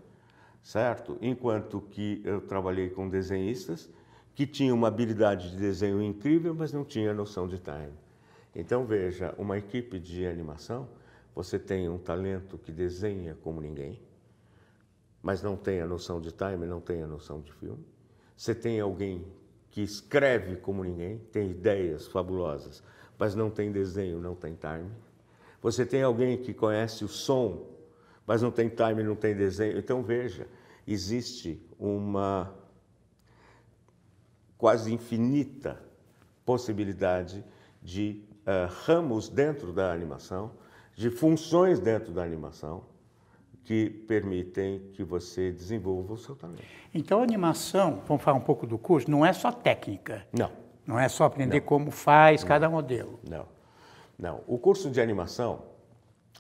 certo? 0.62 1.18
Enquanto 1.22 1.82
que 1.82 2.22
eu 2.24 2.41
trabalhei 2.41 2.89
com 2.89 3.10
desenhistas 3.10 3.89
que 4.36 4.46
tinham 4.46 4.77
uma 4.77 4.88
habilidade 4.88 5.51
de 5.51 5.58
desenho 5.58 6.01
incrível, 6.01 6.53
mas 6.53 6.72
não 6.72 6.86
tinha 6.86 7.13
noção 7.13 7.48
de 7.48 7.58
time. 7.58 7.94
Então 8.56 8.86
veja, 8.86 9.34
uma 9.38 9.58
equipe 9.58 10.00
de 10.00 10.25
animação, 10.25 10.88
você 11.34 11.58
tem 11.58 11.89
um 11.89 11.98
talento 11.98 12.58
que 12.58 12.72
desenha 12.72 13.38
como 13.41 13.62
ninguém, 13.62 14.00
mas 15.22 15.41
não 15.41 15.56
tem 15.56 15.82
a 15.82 15.88
noção 15.88 16.20
de 16.20 16.32
time, 16.32 16.65
não 16.65 16.82
tem 16.82 17.01
a 17.01 17.08
noção 17.08 17.39
de 17.41 17.51
filme. 17.53 17.86
Você 18.36 18.56
tem 18.56 18.80
alguém 18.80 19.25
que 19.70 19.82
escreve 19.82 20.58
como 20.58 20.84
ninguém, 20.84 21.20
tem 21.32 21.51
ideias 21.51 22.08
fabulosas, 22.08 22.84
mas 23.21 23.35
não 23.35 23.51
tem 23.51 23.71
desenho, 23.71 24.19
não 24.19 24.33
tem 24.33 24.55
time. 24.55 24.89
Você 25.61 25.85
tem 25.85 26.01
alguém 26.01 26.39
que 26.39 26.55
conhece 26.55 27.05
o 27.05 27.07
som, 27.07 27.67
mas 28.25 28.41
não 28.41 28.49
tem 28.49 28.67
time, 28.67 29.03
não 29.03 29.15
tem 29.15 29.35
desenho. 29.35 29.77
Então 29.77 30.01
veja, 30.01 30.47
existe 30.87 31.61
uma 31.77 32.51
quase 34.57 34.91
infinita 34.91 35.79
possibilidade 36.43 37.45
de 37.79 38.23
uh, 38.39 38.73
ramos 38.85 39.29
dentro 39.29 39.71
da 39.71 39.93
animação, 39.93 40.53
de 40.95 41.11
funções 41.11 41.79
dentro 41.79 42.11
da 42.11 42.23
animação 42.23 42.83
que 43.63 43.87
permitem 43.87 44.79
que 44.93 45.03
você 45.03 45.51
desenvolva 45.51 46.13
o 46.13 46.17
seu 46.17 46.35
talento. 46.35 46.63
Então 46.91 47.19
a 47.19 47.23
animação, 47.23 48.01
vamos 48.07 48.23
falar 48.23 48.39
um 48.39 48.41
pouco 48.41 48.65
do 48.65 48.79
curso, 48.79 49.11
não 49.11 49.23
é 49.23 49.31
só 49.31 49.51
técnica. 49.51 50.25
Não. 50.33 50.61
Não 50.85 51.00
é 51.00 51.07
só 51.07 51.25
aprender 51.25 51.59
não. 51.59 51.65
como 51.65 51.91
faz 51.91 52.41
não. 52.41 52.47
cada 52.47 52.69
modelo. 52.69 53.19
Não. 53.27 53.45
Não. 54.17 54.41
O 54.47 54.57
curso 54.57 54.89
de 54.89 55.01
animação. 55.01 55.63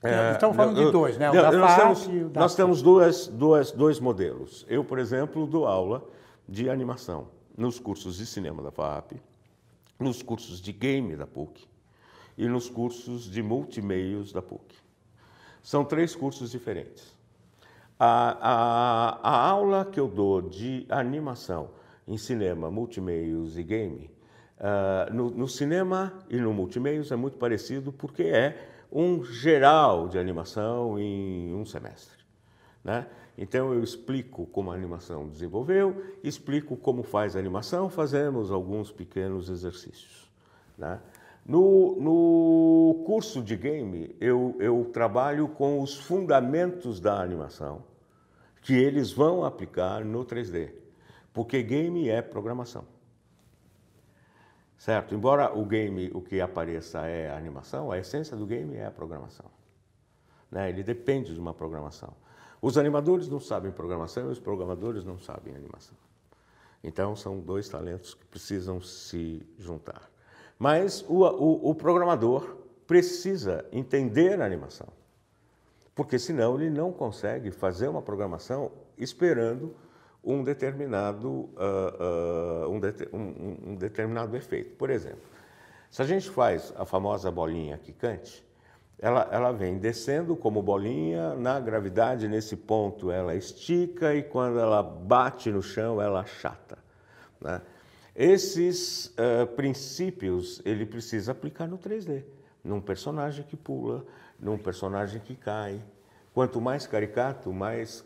É, 0.03 0.31
estamos 0.31 0.55
falando 0.55 0.83
de 0.83 0.91
dois, 0.91 1.17
né? 1.17 1.29
O 1.29 1.33
não, 1.33 1.41
da 1.43 1.51
nós 1.51 1.75
temos, 1.75 2.05
e 2.07 2.23
o 2.23 2.29
da 2.29 2.41
nós 2.41 2.55
temos 2.55 2.81
duas, 2.81 3.27
duas, 3.27 3.71
dois 3.71 3.99
modelos. 3.99 4.65
Eu, 4.67 4.83
por 4.83 4.97
exemplo, 4.97 5.45
dou 5.45 5.67
aula 5.67 6.03
de 6.49 6.69
animação 6.69 7.27
nos 7.55 7.79
cursos 7.79 8.17
de 8.17 8.25
cinema 8.25 8.63
da 8.63 8.71
FAP, 8.71 9.13
nos 9.99 10.23
cursos 10.23 10.59
de 10.59 10.71
game 10.71 11.15
da 11.15 11.27
PUC 11.27 11.67
e 12.35 12.47
nos 12.47 12.67
cursos 12.67 13.29
de 13.29 13.43
multimeios 13.43 14.33
da 14.33 14.41
PUC. 14.41 14.75
São 15.61 15.85
três 15.85 16.15
cursos 16.15 16.49
diferentes. 16.51 17.15
A, 17.99 18.37
a, 18.41 19.29
a 19.29 19.49
aula 19.49 19.85
que 19.85 19.99
eu 19.99 20.07
dou 20.07 20.41
de 20.41 20.87
animação 20.89 21.69
em 22.07 22.17
cinema, 22.17 22.71
multimeios 22.71 23.55
e 23.55 23.61
game 23.61 24.09
Uh, 24.61 25.11
no, 25.11 25.31
no, 25.31 25.47
cinema 25.47 26.13
e 26.29 26.37
no 26.37 26.53
multimeios 26.53 27.11
é 27.11 27.15
muito 27.15 27.35
parecido 27.35 27.91
porque 27.91 28.21
é 28.21 28.69
um 28.91 29.23
geral 29.23 30.07
de 30.07 30.19
animação 30.19 30.99
em 30.99 31.51
um 31.55 31.65
semestre. 31.65 32.23
Né? 32.83 33.07
Então 33.35 33.73
eu 33.73 33.83
explico 33.83 34.45
como 34.45 34.71
a 34.71 34.75
animação 34.75 35.27
desenvolveu, 35.27 36.03
explico 36.23 36.77
como 36.77 37.01
faz 37.01 37.35
a 37.35 37.39
animação, 37.39 37.89
fazemos 37.89 38.51
alguns 38.51 38.91
pequenos 38.91 39.49
exercícios. 39.49 40.29
Né? 40.77 40.99
No, 41.43 41.99
no, 41.99 43.03
curso 43.03 43.41
de 43.41 43.55
game 43.55 44.15
eu, 44.21 44.55
eu 44.59 44.87
trabalho 44.93 45.47
com 45.47 45.81
os 45.81 45.97
fundamentos 45.97 46.99
da 46.99 47.19
animação 47.19 47.83
que 48.61 48.75
eles 48.75 49.11
vão 49.11 49.43
aplicar 49.43 50.05
no 50.05 50.23
3D, 50.23 50.69
porque 51.33 51.63
game 51.63 52.07
é 52.09 52.21
programação. 52.21 52.85
Certo? 54.81 55.13
Embora 55.13 55.55
o 55.55 55.63
game, 55.63 56.09
o 56.11 56.21
que 56.21 56.41
apareça 56.41 57.05
é 57.05 57.29
a 57.29 57.37
animação, 57.37 57.91
a 57.91 57.99
essência 57.99 58.35
do 58.35 58.47
game 58.47 58.75
é 58.75 58.87
a 58.87 58.89
programação. 58.89 59.45
Né? 60.49 60.69
Ele 60.69 60.81
depende 60.81 61.35
de 61.35 61.39
uma 61.39 61.53
programação. 61.53 62.11
Os 62.59 62.79
animadores 62.79 63.27
não 63.27 63.39
sabem 63.39 63.71
programação 63.71 64.29
e 64.29 64.31
os 64.31 64.39
programadores 64.39 65.05
não 65.05 65.19
sabem 65.19 65.55
animação. 65.55 65.95
Então, 66.83 67.15
são 67.15 67.39
dois 67.39 67.69
talentos 67.69 68.15
que 68.15 68.25
precisam 68.25 68.81
se 68.81 69.45
juntar. 69.59 70.09
Mas 70.57 71.05
o, 71.07 71.25
o, 71.25 71.69
o 71.69 71.75
programador 71.75 72.57
precisa 72.87 73.63
entender 73.71 74.41
a 74.41 74.45
animação, 74.47 74.87
porque 75.93 76.17
senão 76.17 76.59
ele 76.59 76.71
não 76.71 76.91
consegue 76.91 77.51
fazer 77.51 77.87
uma 77.87 78.01
programação 78.01 78.71
esperando 78.97 79.75
um 80.23 80.43
determinado, 80.43 81.29
uh, 81.29 82.65
uh, 82.65 82.69
um, 82.69 82.79
de, 82.79 82.93
um, 83.11 83.71
um, 83.71 83.75
determinado 83.75 84.35
efeito. 84.37 84.75
Por 84.75 84.89
exemplo, 84.89 85.23
se 85.89 86.01
a 86.01 86.05
gente 86.05 86.29
faz 86.29 86.73
a 86.77 86.85
famosa 86.85 87.31
bolinha 87.31 87.77
quicante, 87.77 88.45
ela, 88.99 89.27
ela 89.31 89.51
vem 89.51 89.79
descendo 89.79 90.35
como 90.35 90.61
bolinha, 90.61 91.33
na 91.35 91.59
gravidade, 91.59 92.27
nesse 92.27 92.55
ponto, 92.55 93.09
ela 93.09 93.33
estica 93.33 94.13
e 94.13 94.21
quando 94.21 94.59
ela 94.59 94.83
bate 94.83 95.49
no 95.51 95.61
chão, 95.61 95.99
ela 95.99 96.19
achata. 96.19 96.77
Né? 97.39 97.59
Esses 98.15 99.07
uh, 99.07 99.47
princípios 99.55 100.61
ele 100.63 100.85
precisa 100.85 101.31
aplicar 101.31 101.67
no 101.67 101.79
3D, 101.79 102.23
num 102.63 102.79
personagem 102.79 103.43
que 103.43 103.57
pula, 103.57 104.05
num 104.39 104.57
personagem 104.57 105.19
que 105.19 105.35
cai. 105.35 105.81
Quanto 106.31 106.61
mais 106.61 106.85
caricato, 106.85 107.51
mais 107.51 108.05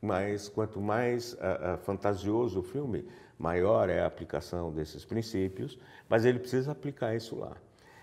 mas 0.00 0.48
quanto 0.48 0.80
mais 0.80 1.34
uh, 1.34 1.36
uh, 1.36 1.78
fantasioso 1.78 2.60
o 2.60 2.62
filme, 2.62 3.06
maior 3.38 3.88
é 3.88 4.00
a 4.00 4.06
aplicação 4.06 4.72
desses 4.72 5.04
princípios, 5.04 5.78
mas 6.08 6.24
ele 6.24 6.38
precisa 6.38 6.72
aplicar 6.72 7.14
isso 7.14 7.36
lá. 7.36 7.56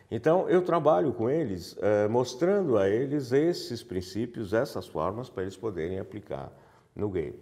Então, 0.10 0.48
eu 0.48 0.62
trabalho 0.62 1.14
com 1.14 1.30
eles, 1.30 1.74
uh, 1.74 2.10
mostrando 2.10 2.78
a 2.78 2.88
eles 2.88 3.32
esses 3.32 3.82
princípios, 3.82 4.54
essas 4.54 4.86
formas, 4.86 5.30
para 5.30 5.44
eles 5.44 5.58
poderem 5.58 6.00
aplicar 6.00 6.52
no 6.96 7.10
game. 7.10 7.40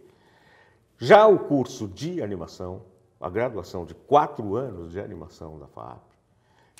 Já 0.97 1.27
o 1.27 1.39
curso 1.39 1.87
de 1.87 2.21
animação, 2.21 2.83
a 3.19 3.29
graduação 3.29 3.85
de 3.85 3.93
quatro 3.93 4.55
anos 4.55 4.91
de 4.91 4.99
animação 4.99 5.59
da 5.59 5.67
FAP, 5.67 6.01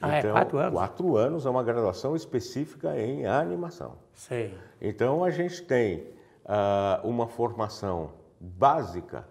ah, 0.01 0.15
é 0.15 0.20
então, 0.20 0.32
é 0.32 0.34
quatro 0.34 0.58
anos? 0.58 0.74
Quatro 0.74 1.18
anos 1.18 1.46
é 1.46 1.50
uma 1.50 1.63
graduação 1.63 2.15
específica 2.15 2.98
em 3.00 3.25
animação. 3.25 3.96
Sei. 4.13 4.53
Então, 4.82 5.24
a 5.24 5.30
gente 5.30 5.62
tem 5.63 6.08
uh, 6.45 7.07
uma 7.07 7.27
formação 7.27 8.12
básica, 8.39 9.27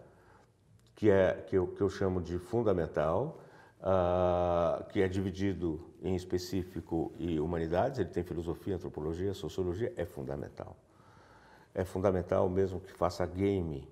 que, 0.94 1.10
é, 1.10 1.34
que, 1.48 1.56
eu, 1.56 1.66
que 1.68 1.80
eu 1.80 1.88
chamo 1.88 2.20
de 2.20 2.38
fundamental, 2.38 3.40
uh, 3.80 4.84
que 4.90 5.02
é 5.02 5.08
dividido 5.08 5.80
em 6.02 6.14
específico 6.14 7.12
e 7.18 7.38
humanidades, 7.40 7.98
ele 7.98 8.10
tem 8.10 8.22
filosofia, 8.22 8.76
antropologia, 8.76 9.34
sociologia, 9.34 9.92
é 9.96 10.04
fundamental. 10.04 10.76
É 11.74 11.84
fundamental 11.84 12.48
mesmo 12.48 12.80
que 12.80 12.92
faça 12.92 13.24
game. 13.26 13.88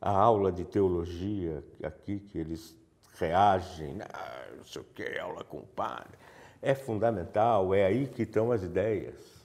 A 0.00 0.10
aula 0.10 0.52
de 0.52 0.64
teologia 0.64 1.64
aqui, 1.82 2.20
que 2.20 2.38
eles 2.38 2.76
reagem, 3.18 3.98
ah, 4.12 4.46
não 4.56 4.64
sei 4.64 4.82
o 4.82 4.84
que, 4.84 5.18
aula 5.18 5.42
com 5.44 5.58
o 5.58 5.66
padre, 5.66 6.18
é 6.60 6.74
fundamental, 6.74 7.74
é 7.74 7.84
aí 7.84 8.06
que 8.08 8.22
estão 8.22 8.52
as 8.52 8.62
ideias. 8.62 9.35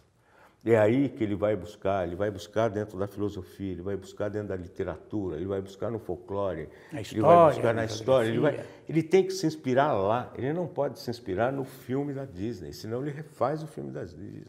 É 0.63 0.77
aí 0.77 1.09
que 1.09 1.23
ele 1.23 1.33
vai 1.33 1.55
buscar, 1.55 2.05
ele 2.05 2.15
vai 2.15 2.29
buscar 2.29 2.69
dentro 2.69 2.97
da 2.99 3.07
filosofia, 3.07 3.71
ele 3.71 3.81
vai 3.81 3.97
buscar 3.97 4.29
dentro 4.29 4.49
da 4.49 4.55
literatura, 4.55 5.37
ele 5.37 5.47
vai 5.47 5.59
buscar 5.59 5.89
no 5.89 5.97
folclore, 5.97 6.69
na 6.91 7.01
história, 7.01 7.17
ele 7.17 7.21
vai 7.21 7.47
buscar 7.47 7.73
na 7.73 7.85
história, 7.85 8.27
ele, 8.29 8.39
vai, 8.39 8.65
ele 8.87 9.01
tem 9.01 9.23
que 9.23 9.33
se 9.33 9.47
inspirar 9.47 9.93
lá, 9.93 10.31
ele 10.35 10.53
não 10.53 10.67
pode 10.67 10.99
se 10.99 11.09
inspirar 11.09 11.51
no 11.51 11.65
filme 11.65 12.13
da 12.13 12.25
Disney, 12.25 12.73
senão 12.73 13.01
ele 13.01 13.09
refaz 13.09 13.63
o 13.63 13.67
filme 13.67 13.89
da 13.89 14.03
Disney. 14.03 14.43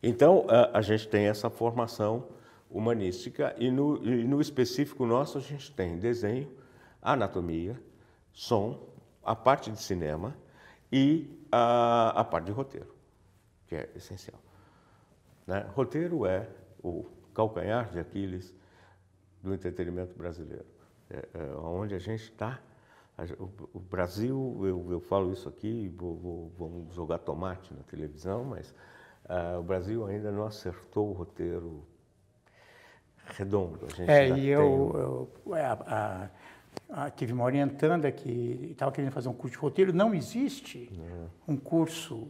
Então, 0.00 0.46
a, 0.48 0.78
a 0.78 0.80
gente 0.82 1.08
tem 1.08 1.26
essa 1.26 1.50
formação 1.50 2.28
humanística 2.70 3.56
e 3.58 3.72
no, 3.72 4.04
e 4.06 4.22
no 4.22 4.40
específico 4.40 5.04
nosso 5.04 5.36
a 5.36 5.40
gente 5.40 5.72
tem 5.72 5.98
desenho, 5.98 6.48
anatomia, 7.02 7.76
som, 8.32 8.88
a 9.24 9.34
parte 9.34 9.68
de 9.68 9.82
cinema 9.82 10.32
e 10.92 11.28
a, 11.50 12.20
a 12.20 12.24
parte 12.24 12.46
de 12.46 12.52
roteiro 12.52 12.91
que 13.72 13.76
é 13.76 13.88
essencial. 13.96 14.38
Né? 15.46 15.66
Roteiro 15.74 16.26
é 16.26 16.46
o 16.84 17.06
calcanhar 17.34 17.90
de 17.90 17.98
Aquiles 17.98 18.54
do 19.42 19.54
entretenimento 19.54 20.14
brasileiro. 20.14 20.66
É, 21.10 21.28
é 21.34 21.56
onde 21.56 21.94
a 21.94 21.98
gente 21.98 22.24
está. 22.24 22.60
O, 23.38 23.78
o, 23.78 23.80
Brasil, 23.80 24.60
eu, 24.62 24.92
eu, 24.92 25.00
falo 25.00 25.32
isso 25.32 25.48
aqui, 25.48 25.88
vou, 25.96 26.16
vou, 26.16 26.52
vamos 26.58 26.94
jogar 26.94 27.18
tomate 27.18 27.72
na 27.72 27.82
televisão, 27.84 28.44
mas 28.44 28.74
uh, 29.24 29.58
o 29.58 29.62
Brasil 29.62 30.04
ainda 30.06 30.30
não 30.30 30.44
acertou 30.44 31.10
o 31.10 31.12
roteiro 31.12 31.86
redondo. 33.24 33.86
é, 34.06 34.28
e 34.30 34.48
eu, 34.48 35.30
eu 35.46 35.54
é, 35.56 35.64
a, 35.64 36.30
a, 36.90 37.04
a, 37.04 37.10
tive 37.10 37.32
uma 37.32 37.44
orientanda 37.44 38.10
que 38.10 38.70
estava 38.72 38.90
querendo 38.90 39.12
fazer 39.12 39.28
um 39.28 39.34
curso 39.34 39.56
de 39.56 39.62
roteiro. 39.62 39.92
Não 39.92 40.14
existe 40.14 40.90
um 41.46 41.56
curso 41.56 42.28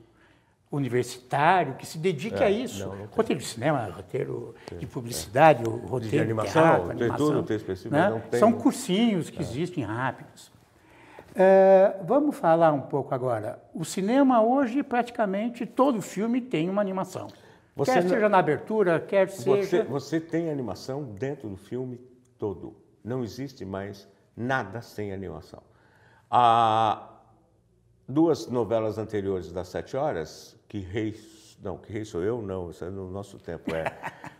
universitário 0.72 1.74
que 1.74 1.86
se 1.86 1.98
dedique 1.98 2.42
é, 2.42 2.46
a 2.46 2.50
isso. 2.50 2.88
Não, 2.88 2.96
não 2.96 3.06
roteiro 3.06 3.40
de 3.40 3.46
cinema, 3.46 3.84
roteiro 3.94 4.54
de 4.78 4.86
publicidade, 4.86 5.62
é. 5.62 5.68
roteiro 5.68 6.16
de 6.16 6.20
animação, 6.20 6.62
teatro, 6.62 6.86
tem 6.86 6.96
animação, 6.96 7.26
tudo, 7.26 7.42
tem 7.42 7.56
específico, 7.56 7.94
né? 7.94 8.10
não 8.10 8.20
tem, 8.20 8.40
São 8.40 8.52
cursinhos 8.52 9.28
que 9.28 9.38
é. 9.38 9.42
existem 9.42 9.84
rápidos. 9.84 10.50
É, 11.34 11.96
vamos 12.04 12.36
falar 12.36 12.72
um 12.72 12.80
pouco 12.80 13.14
agora. 13.14 13.62
O 13.74 13.84
cinema 13.84 14.42
hoje, 14.42 14.82
praticamente, 14.82 15.66
todo 15.66 16.00
filme 16.00 16.40
tem 16.40 16.68
uma 16.68 16.80
animação. 16.80 17.28
Você 17.76 17.92
quer 17.92 18.02
não... 18.02 18.10
seja 18.10 18.28
na 18.28 18.38
abertura, 18.38 19.00
quer 19.00 19.28
você, 19.28 19.64
seja... 19.64 19.84
Você 19.84 20.20
tem 20.20 20.50
animação 20.50 21.04
dentro 21.04 21.48
do 21.48 21.56
filme 21.56 21.98
todo. 22.38 22.76
Não 23.04 23.22
existe 23.22 23.64
mais 23.64 24.08
nada 24.36 24.80
sem 24.82 25.12
animação. 25.12 25.62
Há 26.30 27.08
duas 28.06 28.46
novelas 28.48 28.98
anteriores 28.98 29.50
das 29.50 29.68
sete 29.68 29.96
horas 29.96 30.56
que 30.72 30.78
rei. 30.78 31.14
Não, 31.62 31.76
que 31.76 31.92
rei 31.92 32.02
sou 32.02 32.22
eu? 32.22 32.40
Não, 32.40 32.70
isso 32.70 32.82
é 32.82 32.88
no 32.88 33.10
nosso 33.10 33.38
tempo. 33.38 33.74
É, 33.74 33.84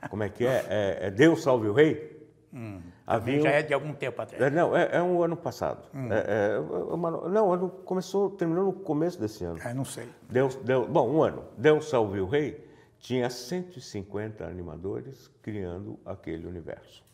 como 0.08 0.22
é 0.22 0.30
que 0.30 0.46
é? 0.46 0.64
É, 0.66 0.98
é 1.02 1.10
Deus 1.10 1.42
salve 1.42 1.68
o 1.68 1.74
rei? 1.74 2.26
Hum, 2.50 2.80
Havia 3.06 3.42
já 3.42 3.50
é 3.50 3.62
de 3.62 3.74
algum 3.74 3.92
tempo 3.92 4.22
atrás. 4.22 4.42
É, 4.42 4.48
não, 4.48 4.74
é, 4.74 4.96
é, 4.96 5.02
um 5.02 5.22
ano 5.22 5.36
passado. 5.36 5.86
Hum. 5.94 6.08
É, 6.10 6.54
é 6.54 6.58
uma, 6.58 7.10
não, 7.28 7.52
ano, 7.52 7.68
começou, 7.68 8.30
terminou 8.30 8.64
no 8.64 8.72
começo 8.72 9.20
desse 9.20 9.44
ano. 9.44 9.58
Ah, 9.62 9.74
não 9.74 9.84
sei. 9.84 10.08
Deus, 10.30 10.56
Deus, 10.56 10.88
bom, 10.88 11.10
um 11.10 11.22
ano. 11.22 11.44
Deus 11.58 11.90
salve 11.90 12.18
o 12.18 12.26
rei 12.26 12.66
tinha 12.98 13.28
150 13.28 14.46
animadores 14.46 15.28
criando 15.42 16.00
aquele 16.06 16.46
universo. 16.46 17.04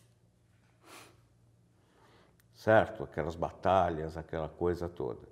Certo? 2.55 3.03
Aquelas 3.03 3.35
batalhas, 3.35 4.15
aquela 4.15 4.47
coisa 4.47 4.87
toda. 4.87 5.27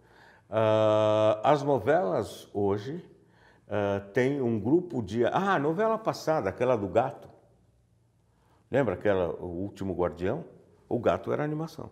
Uh, 0.49 1.39
as 1.43 1.63
novelas 1.63 2.49
hoje 2.53 3.05
uh, 3.67 4.05
tem 4.11 4.41
um 4.41 4.59
grupo 4.59 5.01
de. 5.01 5.25
Ah, 5.25 5.55
a 5.55 5.59
novela 5.59 5.97
passada, 5.97 6.49
aquela 6.49 6.75
do 6.75 6.87
gato. 6.87 7.29
Lembra 8.69 8.95
aquela, 8.95 9.29
o 9.29 9.47
último 9.47 9.93
guardião? 9.93 10.43
O 10.89 10.99
gato 10.99 11.31
era 11.31 11.43
animação. 11.43 11.89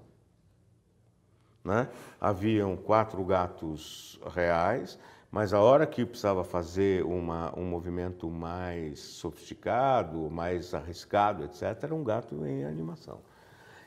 Né? 1.63 1.89
Haviam 2.19 2.75
quatro 2.75 3.23
gatos 3.23 4.19
reais, 4.33 4.99
mas 5.31 5.53
a 5.53 5.59
hora 5.59 5.87
que 5.87 6.05
precisava 6.05 6.43
fazer 6.43 7.03
uma, 7.03 7.57
um 7.57 7.65
movimento 7.65 8.29
mais 8.29 8.99
sofisticado, 8.99 10.29
mais 10.29 10.73
arriscado, 10.73 11.43
etc., 11.43 11.83
era 11.83 11.95
um 11.95 12.03
gato 12.03 12.45
em 12.45 12.65
animação. 12.65 13.19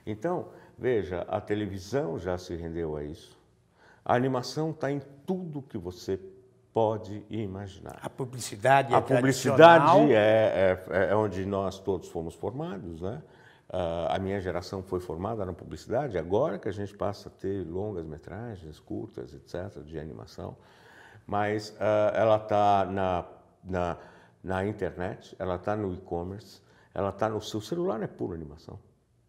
Então, 0.05 0.49
veja, 0.77 1.23
a 1.29 1.41
televisão 1.41 2.19
já 2.19 2.37
se 2.39 2.55
rendeu 2.55 2.97
a 2.97 3.05
isso. 3.05 3.39
A 4.05 4.15
animação 4.15 4.71
está 4.71 4.91
em 4.91 5.01
tudo 5.27 5.63
que 5.63 5.77
você 5.77 6.19
pode 6.79 7.25
imaginar. 7.29 7.99
A 8.01 8.09
publicidade 8.09 8.95
é 8.95 8.97
A 8.97 9.03
publicidade 9.03 10.13
é, 10.13 10.79
é, 10.89 11.11
é, 11.11 11.17
onde 11.17 11.45
nós 11.45 11.81
todos 11.81 12.09
fomos 12.09 12.37
formados, 12.37 13.01
né? 13.01 13.21
Uh, 13.69 14.15
a 14.15 14.19
minha 14.21 14.41
geração 14.41 14.81
foi 14.81 15.01
formada 15.01 15.45
na 15.45 15.53
publicidade, 15.53 16.17
agora 16.17 16.57
que 16.57 16.69
a 16.69 16.73
gente 16.73 16.97
passa 16.97 17.29
a 17.29 17.33
ter 17.33 17.67
longas 17.67 18.07
metragens, 18.07 18.79
curtas, 18.79 19.35
etc., 19.35 19.83
de 19.83 19.99
animação. 19.99 20.57
Mas 21.27 21.71
uh, 21.71 22.15
ela 22.15 22.37
está 22.37 22.87
na, 22.87 23.25
na, 23.65 23.97
na 24.43 24.65
internet, 24.65 25.35
ela 25.37 25.57
está 25.57 25.75
no 25.75 25.93
e-commerce, 25.93 26.63
ela 26.95 27.11
está 27.11 27.29
no 27.29 27.43
seu 27.43 27.61
celular, 27.61 28.01
é 28.03 28.07
pura 28.07 28.37
animação. 28.37 28.79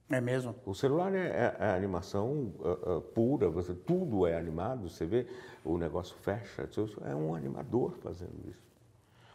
É 0.10 0.20
mesmo? 0.20 0.56
O 0.66 0.74
celular 0.74 1.14
é, 1.14 1.28
é, 1.28 1.56
é 1.60 1.70
animação 1.70 2.52
uh, 2.60 2.98
uh, 2.98 3.02
pura, 3.02 3.50
você, 3.50 3.74
tudo 3.74 4.26
é 4.26 4.36
animado, 4.36 4.90
você 4.90 5.06
vê, 5.06 5.28
o 5.64 5.78
negócio 5.78 6.16
fecha, 6.18 6.68
é 7.06 7.16
um 7.16 7.36
animador 7.36 7.96
fazendo 8.02 8.34
isso. 8.48 8.68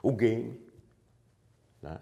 O 0.03 0.13
game. 0.13 0.61
Né? 1.81 1.99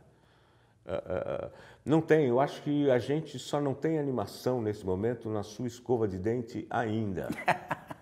Não 1.85 2.01
tem, 2.01 2.27
eu 2.27 2.41
acho 2.41 2.63
que 2.63 2.91
a 2.91 2.99
gente 2.99 3.39
só 3.39 3.61
não 3.61 3.75
tem 3.75 3.99
animação 3.99 4.61
nesse 4.61 4.85
momento 4.85 5.29
na 5.29 5.43
sua 5.43 5.67
escova 5.67 6.09
de 6.09 6.19
dente 6.19 6.67
ainda. 6.71 7.29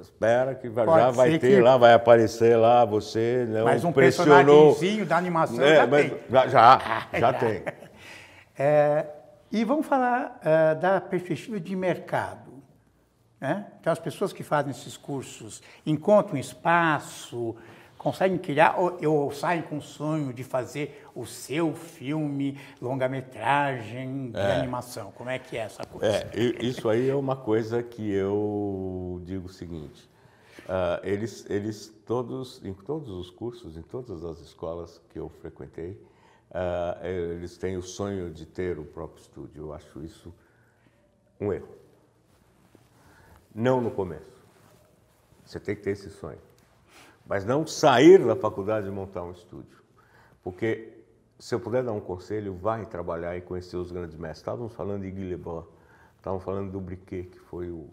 Espera 0.00 0.54
que 0.54 0.68
Pode 0.70 0.90
já 0.90 1.10
vai 1.10 1.38
ter 1.38 1.56
que... 1.56 1.60
lá, 1.60 1.76
vai 1.76 1.94
aparecer 1.94 2.56
lá, 2.56 2.84
você 2.84 3.46
não 3.48 3.64
Mas 3.64 3.84
um 3.84 3.92
pressionou. 3.92 4.76
da 5.06 5.16
animação 5.16 5.62
é, 5.62 5.76
já 5.76 5.88
tem. 5.88 6.14
Já, 6.30 7.08
já 7.18 7.32
tem. 7.40 7.62
É, 8.56 9.06
e 9.50 9.64
vamos 9.64 9.86
falar 9.86 10.40
uh, 10.40 10.80
da 10.80 11.00
perspectiva 11.00 11.58
de 11.58 11.74
mercado. 11.74 12.52
Né? 13.40 13.66
Então, 13.80 13.92
as 13.92 13.98
pessoas 13.98 14.32
que 14.32 14.42
fazem 14.42 14.70
esses 14.70 14.96
cursos 14.96 15.62
encontram 15.86 16.38
espaço, 16.38 17.56
conseguem 17.96 18.38
criar, 18.38 18.78
ou, 18.78 18.98
ou 19.06 19.32
saem 19.32 19.62
com 19.62 19.78
o 19.78 19.82
sonho 19.82 20.32
de 20.32 20.44
fazer 20.44 21.04
o 21.14 21.26
seu 21.26 21.74
filme, 21.74 22.58
longa-metragem 22.80 24.30
de 24.30 24.38
é. 24.38 24.56
animação. 24.56 25.12
Como 25.12 25.30
é 25.30 25.38
que 25.38 25.56
é 25.56 25.60
essa 25.60 25.84
coisa? 25.84 26.06
É, 26.06 26.30
isso 26.60 26.88
aí 26.88 27.08
é 27.08 27.14
uma 27.14 27.36
coisa 27.36 27.82
que 27.82 28.10
eu 28.10 29.20
digo 29.24 29.46
o 29.46 29.52
seguinte. 29.52 30.08
Uh, 30.60 31.00
eles, 31.02 31.46
eles 31.48 31.94
todos, 32.04 32.62
em 32.64 32.74
todos 32.74 33.08
os 33.08 33.30
cursos, 33.30 33.76
em 33.76 33.82
todas 33.82 34.24
as 34.24 34.40
escolas 34.40 35.00
que 35.10 35.18
eu 35.18 35.28
frequentei, 35.28 35.98
uh, 36.50 37.06
eles 37.06 37.56
têm 37.56 37.76
o 37.76 37.82
sonho 37.82 38.30
de 38.30 38.46
ter 38.46 38.78
o 38.78 38.84
próprio 38.84 39.20
estúdio. 39.20 39.64
Eu 39.64 39.72
acho 39.72 40.02
isso 40.02 40.32
um 41.40 41.52
erro. 41.52 41.68
Não 43.54 43.80
no 43.80 43.90
começo. 43.90 44.46
Você 45.44 45.58
tem 45.58 45.74
que 45.74 45.82
ter 45.82 45.90
esse 45.90 46.10
sonho. 46.10 46.38
Mas 47.26 47.44
não 47.44 47.66
sair 47.66 48.24
da 48.24 48.36
faculdade 48.36 48.86
e 48.86 48.90
montar 48.90 49.22
um 49.22 49.32
estúdio. 49.32 49.82
Porque, 50.42 50.92
se 51.38 51.54
eu 51.54 51.60
puder 51.60 51.82
dar 51.82 51.92
um 51.92 52.00
conselho, 52.00 52.54
vai 52.54 52.86
trabalhar 52.86 53.36
e 53.36 53.40
conhecer 53.40 53.76
os 53.76 53.92
grandes 53.92 54.16
mestres. 54.16 54.38
Estávamos 54.38 54.72
falando 54.74 55.02
de 55.02 55.10
Guy 55.10 55.24
Leblanc, 55.24 55.68
estávamos 56.16 56.44
falando 56.44 56.72
do 56.72 56.80
Briquet, 56.80 57.24
que 57.24 57.38
foi 57.38 57.70
o, 57.70 57.88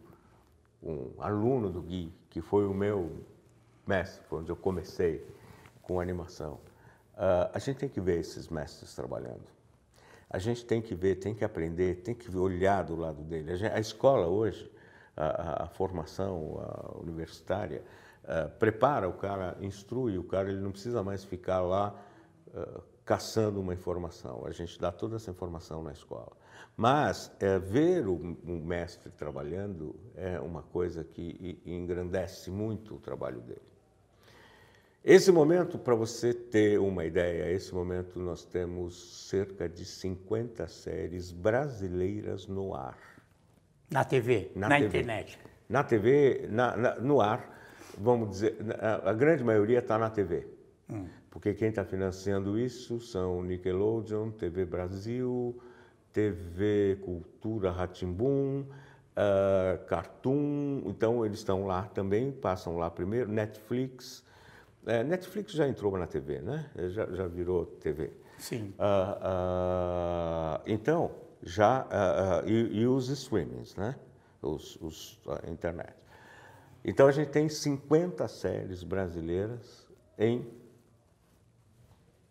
um 0.82 1.12
aluno 1.20 1.70
do 1.70 1.82
Gui, 1.82 2.13
que 2.30 2.41
foi 2.41 2.65
o 2.65 2.74
meu 2.74 3.24
mestre, 3.86 4.24
onde 4.32 4.52
eu 4.52 4.56
comecei 4.56 5.26
com 5.82 6.00
animação. 6.00 6.60
Uh, 7.15 7.49
a 7.54 7.60
gente 7.60 7.78
tem 7.78 7.89
que 7.89 8.01
ver 8.01 8.19
esses 8.19 8.49
mestres 8.49 8.93
trabalhando. 8.93 9.45
A 10.30 10.38
gente 10.38 10.65
tem 10.65 10.82
que 10.82 10.93
ver, 10.93 11.15
tem 11.15 11.34
que 11.34 11.45
aprender, 11.45 12.01
tem 12.01 12.13
que 12.13 12.36
olhar 12.36 12.84
do 12.84 12.95
lado 12.95 13.23
dele. 13.23 13.54
A, 13.54 13.56
gente, 13.56 13.71
a 13.71 13.80
escola 13.80 14.28
hoje, 14.28 14.69
a, 15.15 15.63
a, 15.63 15.67
formação 15.67 16.60
a 16.60 16.97
universitária, 16.99 17.84
uh, 18.23 18.49
prepara 18.60 19.08
o 19.08 19.13
cara, 19.13 19.58
instrui 19.62 20.17
o 20.17 20.23
cara, 20.23 20.49
ele 20.49 20.60
não 20.60 20.71
precisa 20.71 21.01
mais 21.04 21.23
ficar 21.23 21.62
lá 21.62 21.95
uh, 22.47 22.82
caçando 23.06 23.62
uma 23.62 23.73
informação. 23.73 24.43
A 24.45 24.51
gente 24.51 24.80
dá 24.80 24.91
toda 24.91 25.15
essa 25.15 25.32
informação 25.32 25.82
na 25.84 25.93
escola. 25.93 26.34
Mas 26.75 27.32
é, 27.39 27.58
ver 27.58 28.08
o, 28.08 28.15
o, 28.15 28.65
mestre 28.65 29.10
trabalhando 29.12 29.95
é 30.15 30.39
uma 30.39 30.62
coisa 30.63 31.04
que 31.04 31.62
engrandece 31.65 32.51
muito 32.51 32.95
o 32.95 32.99
trabalho 32.99 33.39
dele. 33.39 33.62
Esse 35.08 35.32
momento, 35.32 35.78
para 35.78 35.94
você 35.94 36.34
ter 36.34 36.80
uma 36.80 37.06
ideia, 37.06 37.52
esse 37.54 37.72
momento 37.76 38.20
nós 38.20 38.44
temos 38.44 39.28
cerca 39.30 39.70
de 39.70 39.86
50 39.86 40.68
séries 40.68 41.32
brasileiras 41.32 42.48
no 42.48 42.74
ar. 42.74 42.98
Na 43.91 44.04
TV, 44.04 44.52
na, 44.56 44.68
na 44.68 44.76
TV. 44.78 44.88
internet. 44.88 45.39
Na 45.70 45.84
TV, 45.84 46.48
na, 46.50 46.76
na, 46.76 46.96
no 46.96 47.22
ar, 47.22 47.56
vamos 47.96 48.32
dizer, 48.32 48.58
a, 49.04 49.13
grande 49.13 49.44
maioria 49.44 49.78
está 49.78 49.96
na 50.00 50.10
TV. 50.10 50.48
Hum. 50.89 51.06
Porque 51.30 51.54
quem 51.54 51.70
está 51.70 51.86
financiando 51.86 52.58
isso 52.58 53.00
são 53.00 53.44
Nickelodeon, 53.44 54.32
TV 54.32 54.65
Brasil, 54.65 55.56
TV 56.12 56.98
Cultura 57.06 57.70
Ratimbum, 57.70 58.62
uh, 58.62 59.86
Cartoon, 59.86 60.82
então 60.88 61.24
eles 61.24 61.38
estão 61.38 61.68
lá 61.68 61.84
também, 61.84 62.32
passam 62.32 62.76
lá 62.76 62.89
primeiro, 62.89 63.32
Netflix. 63.32 64.26
É, 64.86 65.04
Netflix 65.04 65.52
já 65.54 65.67
entrou 65.67 65.98
na 65.98 66.06
TV, 66.06 66.39
né? 66.39 66.69
Já, 66.89 67.08
já 67.08 67.28
virou 67.28 67.65
TV. 67.65 68.12
Sim. 68.38 68.74
Uh, 68.78 68.84
uh, 69.24 70.62
então, 70.65 71.12
já. 71.41 71.88
E, 72.45 72.82
e, 72.82 72.88
os 72.88 73.10
streamings, 73.10 73.76
né? 73.76 73.95
Os, 74.41 74.78
os, 74.82 75.19
a 75.43 75.50
internet. 75.50 75.93
Então, 76.84 77.08
a 77.08 77.12
gente 77.12 77.30
tem 77.30 77.50
50 77.50 78.28
séries 78.28 78.84
brasileiras 78.84 79.88
em 80.19 80.48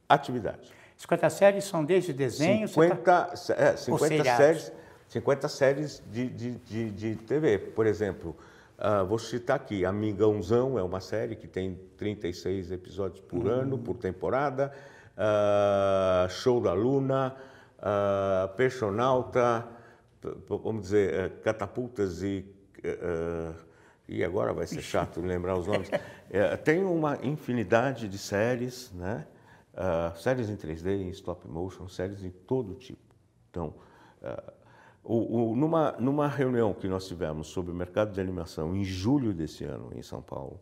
atividade. 0.09 0.73
50 0.97 1.31
séries 1.31 1.65
são 1.65 1.85
desde 1.85 2.13
desenhos? 2.13 2.71
50, 2.71 2.97
tá... 2.97 3.35
é, 3.57 3.77
50 3.77 4.25
séries, 4.25 4.73
50 5.09 5.49
séries 5.49 6.03
de, 6.11 6.29
de, 6.29 6.51
de, 6.53 6.91
de 6.91 7.17
TV. 7.17 7.59
Por 7.59 7.85
exemplo, 7.85 8.37
uh, 8.79 9.07
vou 9.07 9.19
citar 9.19 9.57
aqui, 9.57 9.85
Amigãozão 9.85 10.79
é 10.79 10.83
uma 10.83 11.01
série 11.01 11.37
que 11.37 11.47
tem 11.47 11.79
36 11.97 12.73
episódios 12.73 13.21
por 13.21 13.47
uhum. 13.47 13.51
ano, 13.51 13.79
por 13.79 13.97
temporada. 13.97 14.73
Uh, 15.15 16.29
Show 16.29 16.61
da 16.61 16.73
Luna, 16.73 17.37
uh, 17.79 18.55
Personalta, 18.57 19.65
vamos 20.49 20.83
dizer, 20.83 21.31
uh, 21.31 21.43
Catapultas 21.43 22.23
e... 22.23 22.45
e 24.09 24.25
agora 24.25 24.53
vai 24.53 24.67
ser 24.67 24.83
chato 24.83 25.21
lembrar 25.21 25.57
os 25.57 25.67
nomes. 25.67 25.89
Tem 26.65 26.85
uma 26.85 27.19
infinidade 27.23 28.09
de 28.09 28.19
séries, 28.19 28.93
né? 28.93 29.27
Séries 30.17 30.51
em 30.51 30.57
3D, 30.57 31.01
em 31.01 31.09
stop 31.11 31.49
motion, 31.49 31.89
séries 31.89 32.19
de 32.19 32.31
todo 32.31 32.75
tipo. 32.75 33.15
Então, 33.51 33.75
o, 35.05 35.53
o, 35.53 35.57
numa, 35.57 35.93
numa 35.93 36.27
reunião 36.27 36.73
que 36.73 36.89
nós 36.89 37.07
tivemos 37.07 37.49
sobre 37.49 37.71
o 37.71 37.75
mercado 37.75 38.13
de 38.13 38.21
animação 38.21 38.75
em 38.75 38.83
julho 38.83 39.35
desse 39.35 39.63
ano, 39.63 39.91
em 39.95 40.03
São 40.03 40.23
Paulo, 40.23 40.59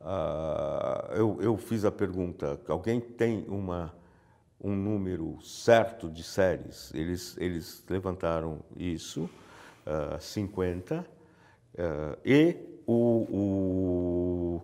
uh, 0.00 1.12
eu, 1.12 1.38
eu, 1.42 1.56
fiz 1.58 1.84
a 1.84 1.92
pergunta: 1.92 2.58
alguém 2.66 2.98
tem 2.98 3.44
uma, 3.46 3.94
um 4.58 4.74
número 4.74 5.38
certo 5.42 6.08
de 6.08 6.22
séries? 6.22 6.92
Eles, 6.94 7.36
eles 7.38 7.84
levantaram 7.88 8.60
isso, 8.74 9.28
50, 10.18 11.06
e 12.24 12.56
o, 12.86 13.26
o, 13.30 14.62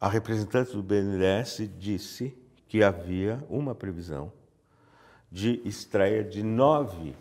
a 0.00 0.08
representante 0.08 0.72
do 0.72 0.82
BNDES 0.82 1.70
disse 1.78 2.36
que 2.68 2.82
havia 2.82 3.42
uma 3.48 3.74
previsão 3.74 4.32
de 5.30 5.62
estreia 5.64 6.22
de 6.22 6.42
nove 6.42 7.14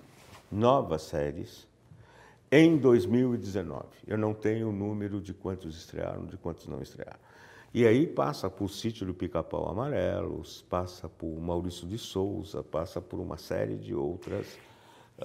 novas 0.53 1.01
séries 1.01 1.67
em 2.51 2.77
2019. 2.77 3.85
Eu 4.05 4.17
não 4.17 4.33
tenho 4.33 4.69
o 4.69 4.71
número 4.71 5.19
de 5.19 5.33
quantos 5.33 5.75
estrearam, 5.75 6.25
de 6.25 6.37
quantos 6.37 6.67
não 6.67 6.81
estrearam. 6.81 7.19
E 7.73 7.87
aí 7.87 8.05
passa 8.05 8.51
por 8.51 8.69
Sítio 8.69 9.07
do 9.07 9.15
Pica-Pau 9.15 9.67
Amarelos, 9.67 10.63
passa 10.69 11.09
por 11.09 11.39
Maurício 11.39 11.87
de 11.87 11.97
Souza, 11.97 12.63
passa 12.63 13.01
por 13.01 13.19
uma 13.19 13.35
série 13.35 13.75
de 13.75 13.95
outras. 13.95 14.45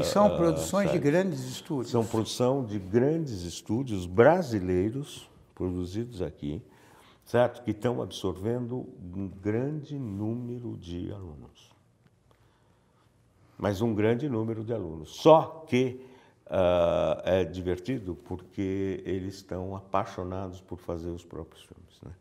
E 0.01 0.03
são 0.03 0.35
uh, 0.35 0.37
produções 0.39 0.89
séries. 0.89 0.93
de 0.93 1.11
grandes 1.11 1.41
estúdios? 1.41 1.91
São 1.91 2.07
produção 2.07 2.65
de 2.65 2.79
grandes 2.79 3.43
estúdios 3.43 4.07
brasileiros, 4.07 5.29
produzidos 5.55 6.23
aqui, 6.23 6.63
certo? 7.27 7.63
Que 7.63 7.73
estão 7.73 8.01
absorvendo 8.01 8.89
um 9.15 9.29
grande 9.29 9.99
número 9.99 10.75
de 10.79 11.13
alunos. 11.13 11.78
Mas 13.59 13.81
um 13.81 13.93
grande 13.93 14.29
número 14.29 14.63
de 14.63 14.73
alunos. 14.73 15.17
Só 15.17 15.65
que 15.67 16.01
uh, 16.47 17.21
é 17.25 17.45
divertido 17.45 18.15
porque 18.25 19.03
eles 19.05 19.35
estão 19.35 19.75
apaixonados 19.75 20.61
por 20.61 20.79
fazer 20.79 21.09
os 21.09 21.25
próprios 21.25 21.65
filmes. 21.65 22.01
Né? 22.03 22.13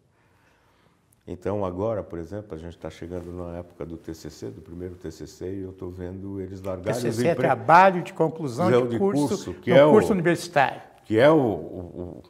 Então, 1.27 1.63
agora, 1.65 2.01
por 2.01 2.17
exemplo, 2.17 2.55
a 2.55 2.57
gente 2.57 2.75
está 2.75 2.89
chegando 2.89 3.31
na 3.31 3.57
época 3.57 3.85
do 3.85 3.97
TCC, 3.97 4.49
do 4.49 4.61
primeiro 4.61 4.95
TCC, 4.95 5.45
e 5.45 5.61
eu 5.61 5.71
estou 5.71 5.91
vendo 5.91 6.41
eles 6.41 6.61
largarem 6.61 6.93
TCC 6.93 7.09
os 7.09 7.15
TCC 7.17 7.27
é 7.27 7.35
trabalho 7.35 8.01
de 8.01 8.13
conclusão 8.13 8.71
de, 8.71 8.87
de 8.87 8.97
curso, 8.97 9.27
curso 9.27 9.53
que 9.55 9.71
é 9.71 9.85
curso 9.85 10.09
o, 10.09 10.13
universitário. 10.13 10.81
Que 11.05 11.19
é 11.19 11.29
o, 11.29 11.37
o, 11.37 12.23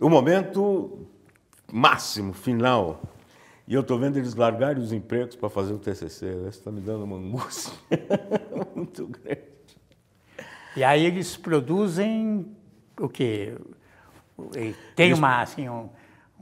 o 0.00 0.10
momento 0.10 1.06
máximo, 1.72 2.32
final. 2.32 3.00
E 3.68 3.74
eu 3.74 3.82
estou 3.82 3.98
vendo 3.98 4.16
eles 4.16 4.34
largarem 4.34 4.82
os 4.82 4.94
empregos 4.94 5.36
para 5.36 5.50
fazer 5.50 5.74
o 5.74 5.78
TCC. 5.78 6.26
Isso 6.48 6.58
está 6.58 6.72
me 6.72 6.80
dando 6.80 7.04
uma 7.04 7.16
angústia 7.16 7.74
muito 8.74 9.06
grande. 9.06 9.42
E 10.74 10.82
aí 10.82 11.04
eles 11.04 11.36
produzem 11.36 12.46
o 12.98 13.10
quê? 13.10 13.54
Tem 14.96 15.08
eles... 15.08 15.18
uma, 15.18 15.42
assim, 15.42 15.68
um, 15.68 15.90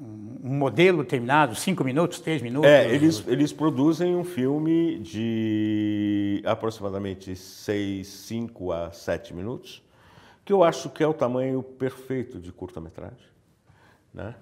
um, 0.00 0.54
modelo 0.54 1.04
terminado, 1.04 1.56
cinco 1.56 1.82
minutos, 1.82 2.20
três 2.20 2.40
minutos? 2.40 2.70
É, 2.70 2.94
eles, 2.94 3.26
eles 3.26 3.52
produzem 3.52 4.14
um 4.14 4.22
filme 4.22 5.00
de 5.00 6.40
aproximadamente 6.46 7.34
seis, 7.34 8.06
cinco 8.06 8.70
a 8.70 8.92
sete 8.92 9.34
minutos, 9.34 9.82
que 10.44 10.52
eu 10.52 10.62
acho 10.62 10.90
que 10.90 11.02
é 11.02 11.06
o 11.08 11.14
tamanho 11.14 11.60
perfeito 11.60 12.38
de 12.38 12.52
curta-metragem. 12.52 13.26
Né? 14.14 14.32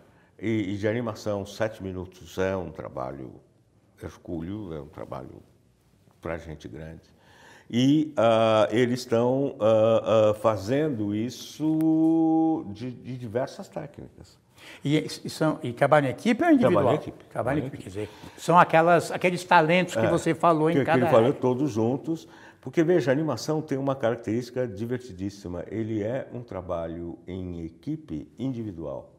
E, 0.44 0.74
e 0.74 0.76
de 0.76 0.86
animação, 0.86 1.46
sete 1.46 1.82
minutos 1.82 2.36
é 2.36 2.54
um 2.54 2.70
trabalho 2.70 3.40
hercúleo, 4.02 4.74
é 4.74 4.78
um 4.78 4.88
trabalho 4.88 5.42
para 6.20 6.36
gente 6.36 6.68
grande. 6.68 7.00
E 7.70 8.12
uh, 8.18 8.68
eles 8.70 9.00
estão 9.00 9.56
uh, 9.58 10.32
uh, 10.32 10.34
fazendo 10.34 11.14
isso 11.14 12.62
de, 12.74 12.90
de, 12.90 13.16
diversas 13.16 13.70
técnicas. 13.70 14.38
E, 14.84 14.98
e, 14.98 15.30
são, 15.30 15.58
e 15.62 15.72
trabalham 15.72 16.08
em 16.08 16.10
equipe 16.10 16.44
ou 16.44 16.50
individual? 16.50 16.82
Trabalham 16.82 16.92
em 16.92 17.00
equipe. 17.00 17.24
Trabalham 17.24 17.62
em 17.62 17.66
equipe, 17.66 17.82
quer 17.82 17.88
dizer, 17.88 18.10
são 18.36 18.58
aquelas, 18.58 19.10
aqueles 19.10 19.42
talentos 19.44 19.94
que 19.94 20.04
é, 20.04 20.10
você 20.10 20.34
falou 20.34 20.68
em 20.68 20.74
que, 20.74 20.84
cada 20.84 20.98
que 20.98 21.04
ele 21.04 21.10
falou 21.10 21.32
todos 21.32 21.70
juntos, 21.70 22.28
porque 22.60 22.84
veja, 22.84 23.10
a 23.10 23.14
animação 23.14 23.62
tem 23.62 23.78
uma 23.78 23.96
característica 23.96 24.68
divertidíssima, 24.68 25.64
ele 25.70 26.02
é 26.02 26.28
um 26.34 26.42
trabalho 26.42 27.18
em 27.26 27.64
equipe 27.64 28.30
individual. 28.38 29.13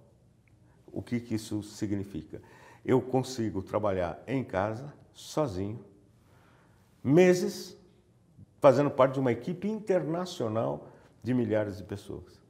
O 0.95 1.01
que, 1.01 1.19
que 1.19 1.35
isso 1.35 1.61
significa? 1.61 2.41
Eu 2.85 3.01
consigo 3.01 3.61
trabalhar 3.61 4.23
em 4.25 4.45
casa, 4.45 4.93
sozinho, 5.13 5.83
meses, 7.03 7.77
fazendo 8.61 8.89
parte 8.89 9.15
de 9.15 9.19
uma 9.19 9.33
equipe 9.33 9.67
internacional 9.67 10.87
de 11.21 11.33
milhares 11.33 11.77
de 11.77 11.83
pessoas. 11.83 12.41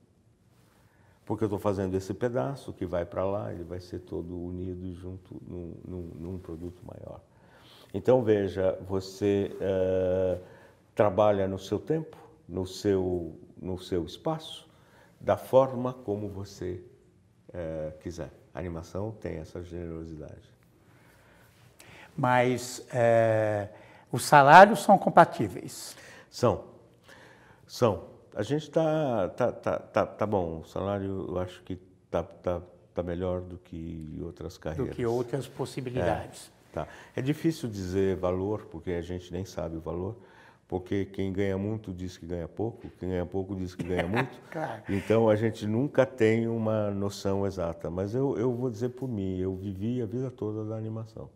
Porque 1.25 1.43
eu 1.43 1.47
estou 1.47 1.57
fazendo 1.57 1.95
esse 1.95 2.13
pedaço 2.13 2.71
que 2.71 2.85
vai 2.85 3.03
para 3.03 3.25
lá, 3.25 3.51
ele 3.51 3.63
vai 3.63 3.79
ser 3.79 3.99
todo 3.99 4.39
unido 4.39 4.93
junto 4.93 5.41
num, 5.47 5.73
num, 5.83 6.11
num 6.13 6.37
produto 6.37 6.79
maior. 6.85 7.21
Então, 7.91 8.21
veja, 8.23 8.77
você 8.87 9.51
uh, 9.55 10.39
trabalha 10.93 11.47
no 11.47 11.57
seu 11.57 11.79
tempo, 11.79 12.15
no 12.47 12.67
seu, 12.67 13.35
no 13.59 13.79
seu 13.79 14.05
espaço, 14.05 14.69
da 15.19 15.35
forma 15.35 15.93
como 15.93 16.29
você 16.29 16.83
é, 17.55 17.93
quiser. 18.01 18.29
A 18.53 18.59
animação 18.59 19.11
tem 19.11 19.37
essa 19.37 19.63
generosidade. 19.63 20.53
Mas 22.15 22.85
é, 22.93 23.69
os 24.11 24.23
salários 24.23 24.83
são 24.83 24.97
compatíveis? 24.97 25.95
São. 26.29 26.65
São. 27.65 28.07
A 28.33 28.43
gente 28.43 28.63
está 28.63 29.29
tá, 29.29 29.51
tá, 29.51 29.79
tá, 29.79 30.05
tá 30.05 30.25
bom. 30.25 30.61
O 30.61 30.65
salário 30.65 31.25
eu 31.29 31.39
acho 31.39 31.61
que 31.63 31.79
está 32.05 32.23
tá, 32.23 32.61
tá 32.93 33.03
melhor 33.03 33.41
do 33.41 33.57
que 33.57 34.19
outras 34.21 34.57
carreiras. 34.57 34.89
Do 34.89 34.95
que 34.95 35.05
outras 35.05 35.47
possibilidades. 35.47 36.51
É, 36.71 36.75
tá. 36.75 36.87
é 37.15 37.21
difícil 37.21 37.69
dizer 37.69 38.17
valor, 38.17 38.65
porque 38.65 38.91
a 38.91 39.01
gente 39.01 39.31
nem 39.31 39.45
sabe 39.45 39.77
o 39.77 39.81
valor 39.81 40.15
porque 40.67 41.05
quem 41.05 41.31
ganha 41.31 41.57
muito 41.57 41.93
diz 41.93 42.17
que 42.17 42.25
ganha 42.25 42.47
pouco, 42.47 42.89
quem 42.99 43.09
ganha 43.09 43.25
pouco 43.25 43.55
diz 43.55 43.75
que 43.75 43.83
ganha 43.83 44.07
muito. 44.07 44.39
claro. 44.51 44.81
Então 44.89 45.29
a 45.29 45.35
gente 45.35 45.67
nunca 45.67 46.05
tem 46.05 46.47
uma 46.47 46.89
noção 46.91 47.45
exata. 47.45 47.89
Mas 47.89 48.15
eu, 48.15 48.37
eu 48.37 48.53
vou 48.53 48.69
dizer 48.69 48.89
por 48.89 49.07
mim, 49.07 49.37
eu 49.37 49.55
vivi 49.55 50.01
a 50.01 50.05
vida 50.05 50.31
toda 50.31 50.65
da 50.65 50.75
animação. 50.75 51.29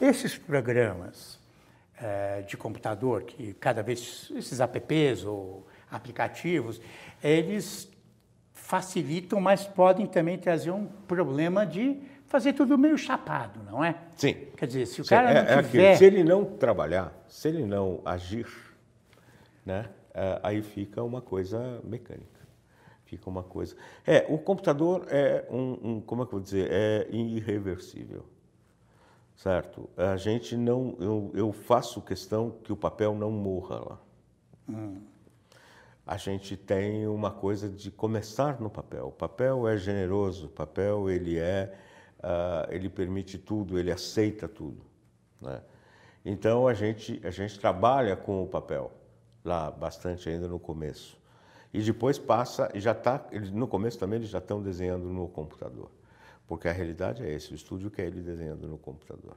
Esses 0.00 0.38
programas 0.38 1.38
é, 2.00 2.42
de 2.42 2.56
computador, 2.56 3.22
que 3.24 3.54
cada 3.54 3.82
vez, 3.82 4.30
esses 4.36 4.60
apps 4.60 5.24
ou 5.24 5.66
aplicativos, 5.90 6.80
eles 7.22 7.90
facilitam, 8.52 9.40
mas 9.40 9.64
podem 9.66 10.06
também 10.06 10.38
trazer 10.38 10.70
um 10.70 10.86
problema 10.86 11.64
de 11.64 12.00
fazer 12.26 12.52
tudo 12.52 12.76
meio 12.76 12.98
chapado, 12.98 13.60
não 13.64 13.84
é? 13.84 13.94
Sim. 14.16 14.34
Quer 14.56 14.66
dizer, 14.66 14.86
se 14.86 15.00
o 15.00 15.04
Sim, 15.04 15.10
cara 15.10 15.30
é, 15.30 15.42
não 15.42 15.60
é 15.60 15.62
tiver... 15.62 15.96
Se 15.96 16.04
ele 16.04 16.24
não 16.24 16.44
trabalhar, 16.44 17.12
se 17.28 17.48
ele 17.48 17.64
não 17.64 18.00
agir, 18.04 18.46
né? 19.66 19.90
É, 20.14 20.40
aí 20.42 20.62
fica 20.62 21.02
uma 21.02 21.20
coisa 21.20 21.80
mecânica. 21.84 22.46
Fica 23.04 23.28
uma 23.28 23.42
coisa. 23.42 23.76
É, 24.06 24.24
o 24.28 24.38
computador 24.38 25.06
é 25.10 25.46
um, 25.50 25.78
um 25.82 26.00
como 26.00 26.22
é 26.22 26.24
que 26.24 26.30
eu 26.30 26.38
vou 26.38 26.40
dizer, 26.40 26.68
é 26.70 27.08
irreversível. 27.10 28.24
certo? 29.34 29.90
A 29.96 30.16
gente 30.16 30.56
não, 30.56 30.96
eu, 30.98 31.30
eu 31.34 31.52
faço 31.52 32.00
questão 32.00 32.52
que 32.62 32.72
o 32.72 32.76
papel 32.76 33.14
não 33.14 33.30
morra 33.30 33.78
lá. 33.78 34.00
Hum. 34.68 35.02
A 36.06 36.16
gente 36.16 36.56
tem 36.56 37.06
uma 37.06 37.32
coisa 37.32 37.68
de 37.68 37.90
começar 37.90 38.60
no 38.60 38.70
papel. 38.70 39.08
O 39.08 39.12
papel 39.12 39.68
é 39.68 39.76
generoso, 39.76 40.46
o 40.46 40.50
papel 40.50 41.10
ele 41.10 41.36
é, 41.36 41.76
uh, 42.20 42.72
ele 42.72 42.88
permite 42.88 43.38
tudo, 43.38 43.78
ele 43.78 43.90
aceita 43.90 44.48
tudo. 44.48 44.82
Né? 45.40 45.60
Então 46.24 46.66
a 46.66 46.74
gente 46.74 47.20
a 47.24 47.30
gente 47.30 47.58
trabalha 47.58 48.16
com 48.16 48.42
o 48.42 48.46
papel 48.46 48.92
lá 49.46 49.70
bastante 49.70 50.28
ainda 50.28 50.46
no 50.46 50.58
começo 50.58 51.16
e 51.76 51.82
depois 51.82 52.18
passa 52.18 52.70
e 52.74 52.80
já 52.80 52.92
está 52.92 53.22
no 53.52 53.68
começo 53.68 53.98
também 53.98 54.18
eles 54.18 54.30
já 54.30 54.38
estão 54.38 54.62
desenhando 54.62 55.08
no 55.08 55.28
computador. 55.28 55.90
Porque 56.46 56.68
a 56.68 56.72
realidade 56.72 57.22
é 57.22 57.30
esse, 57.30 57.52
o 57.52 57.54
estúdio 57.54 57.90
quer 57.90 58.06
ele 58.06 58.22
desenhando 58.22 58.66
no 58.66 58.78
computador. 58.78 59.36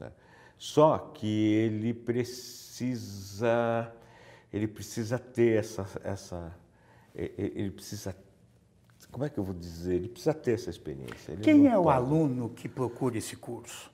Né? 0.00 0.10
Só 0.58 0.98
que 0.98 1.52
ele 1.54 1.94
precisa, 1.94 3.46
ele 4.52 4.66
precisa 4.66 5.16
ter 5.16 5.58
essa, 5.58 5.86
essa, 6.02 6.52
ele 7.14 7.70
precisa, 7.70 8.16
como 9.12 9.24
é 9.24 9.28
que 9.28 9.38
eu 9.38 9.44
vou 9.44 9.54
dizer? 9.54 9.94
Ele 9.94 10.08
precisa 10.08 10.34
ter 10.34 10.54
essa 10.54 10.70
experiência. 10.70 11.32
Ele 11.32 11.42
Quem 11.42 11.68
é 11.68 11.78
o 11.78 11.88
aluno 11.88 12.48
que 12.48 12.68
procura 12.68 13.16
esse 13.16 13.36
curso? 13.36 13.92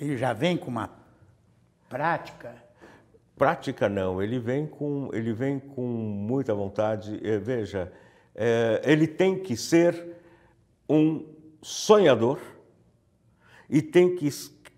Ele 0.00 0.16
já 0.16 0.32
vem 0.32 0.56
com 0.56 0.68
uma 0.68 0.90
prática? 1.88 2.56
Prática 3.36 3.88
não, 3.88 4.22
ele 4.22 4.38
vem 4.38 4.66
com, 4.66 5.10
ele 5.12 5.32
vem 5.32 5.58
com 5.58 5.82
muita 5.82 6.54
vontade. 6.54 7.20
Eh, 7.22 7.38
veja, 7.38 7.92
é, 8.34 8.80
ele 8.84 9.06
tem 9.06 9.38
que 9.38 9.56
ser 9.56 10.16
um 10.88 11.26
sonhador 11.60 12.38
e 13.68 13.82
tem 13.82 14.14
que 14.14 14.28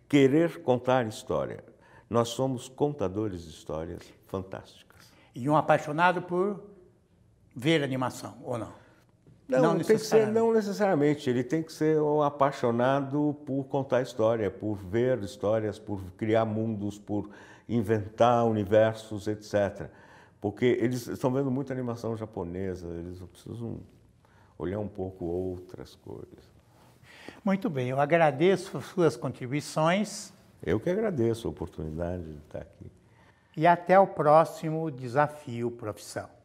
querer 0.08 0.62
contar 0.62 1.06
história. 1.06 1.62
Nós 2.08 2.28
somos 2.28 2.68
contadores 2.68 3.42
de 3.42 3.50
histórias 3.50 4.02
fantásticas. 4.26 5.12
E 5.34 5.48
um 5.48 5.56
apaixonado 5.56 6.22
por 6.22 6.62
ver 7.54 7.82
animação, 7.82 8.38
ou 8.42 8.56
não? 8.56 8.72
Não, 9.48 9.74
não, 9.74 9.78
que 9.78 9.98
ser, 9.98 10.26
não 10.26 10.52
necessariamente. 10.52 11.30
Ele 11.30 11.44
tem 11.44 11.62
que 11.62 11.72
ser 11.72 12.00
um 12.00 12.20
apaixonado 12.20 13.36
por 13.46 13.64
contar 13.64 14.02
história, 14.02 14.50
por 14.50 14.76
ver 14.76 15.22
histórias, 15.22 15.78
por 15.78 16.02
criar 16.16 16.44
mundos, 16.44 16.98
por 16.98 17.30
inventar 17.68 18.44
universos, 18.44 19.26
etc. 19.26 19.88
Porque 20.40 20.64
eles 20.80 21.06
estão 21.06 21.32
vendo 21.32 21.50
muita 21.50 21.72
animação 21.72 22.16
japonesa, 22.16 22.86
eles 22.88 23.18
precisam 23.20 23.80
olhar 24.58 24.78
um 24.78 24.88
pouco 24.88 25.24
outras 25.24 25.94
coisas. 25.96 26.56
Muito 27.44 27.68
bem, 27.68 27.88
eu 27.88 28.00
agradeço 28.00 28.80
suas 28.80 29.16
contribuições. 29.16 30.32
Eu 30.62 30.80
que 30.80 30.90
agradeço 30.90 31.46
a 31.46 31.50
oportunidade 31.50 32.22
de 32.22 32.38
estar 32.38 32.60
aqui. 32.60 32.90
E 33.56 33.66
até 33.66 33.98
o 33.98 34.06
próximo 34.06 34.90
desafio 34.90 35.70
profissão. 35.70 36.35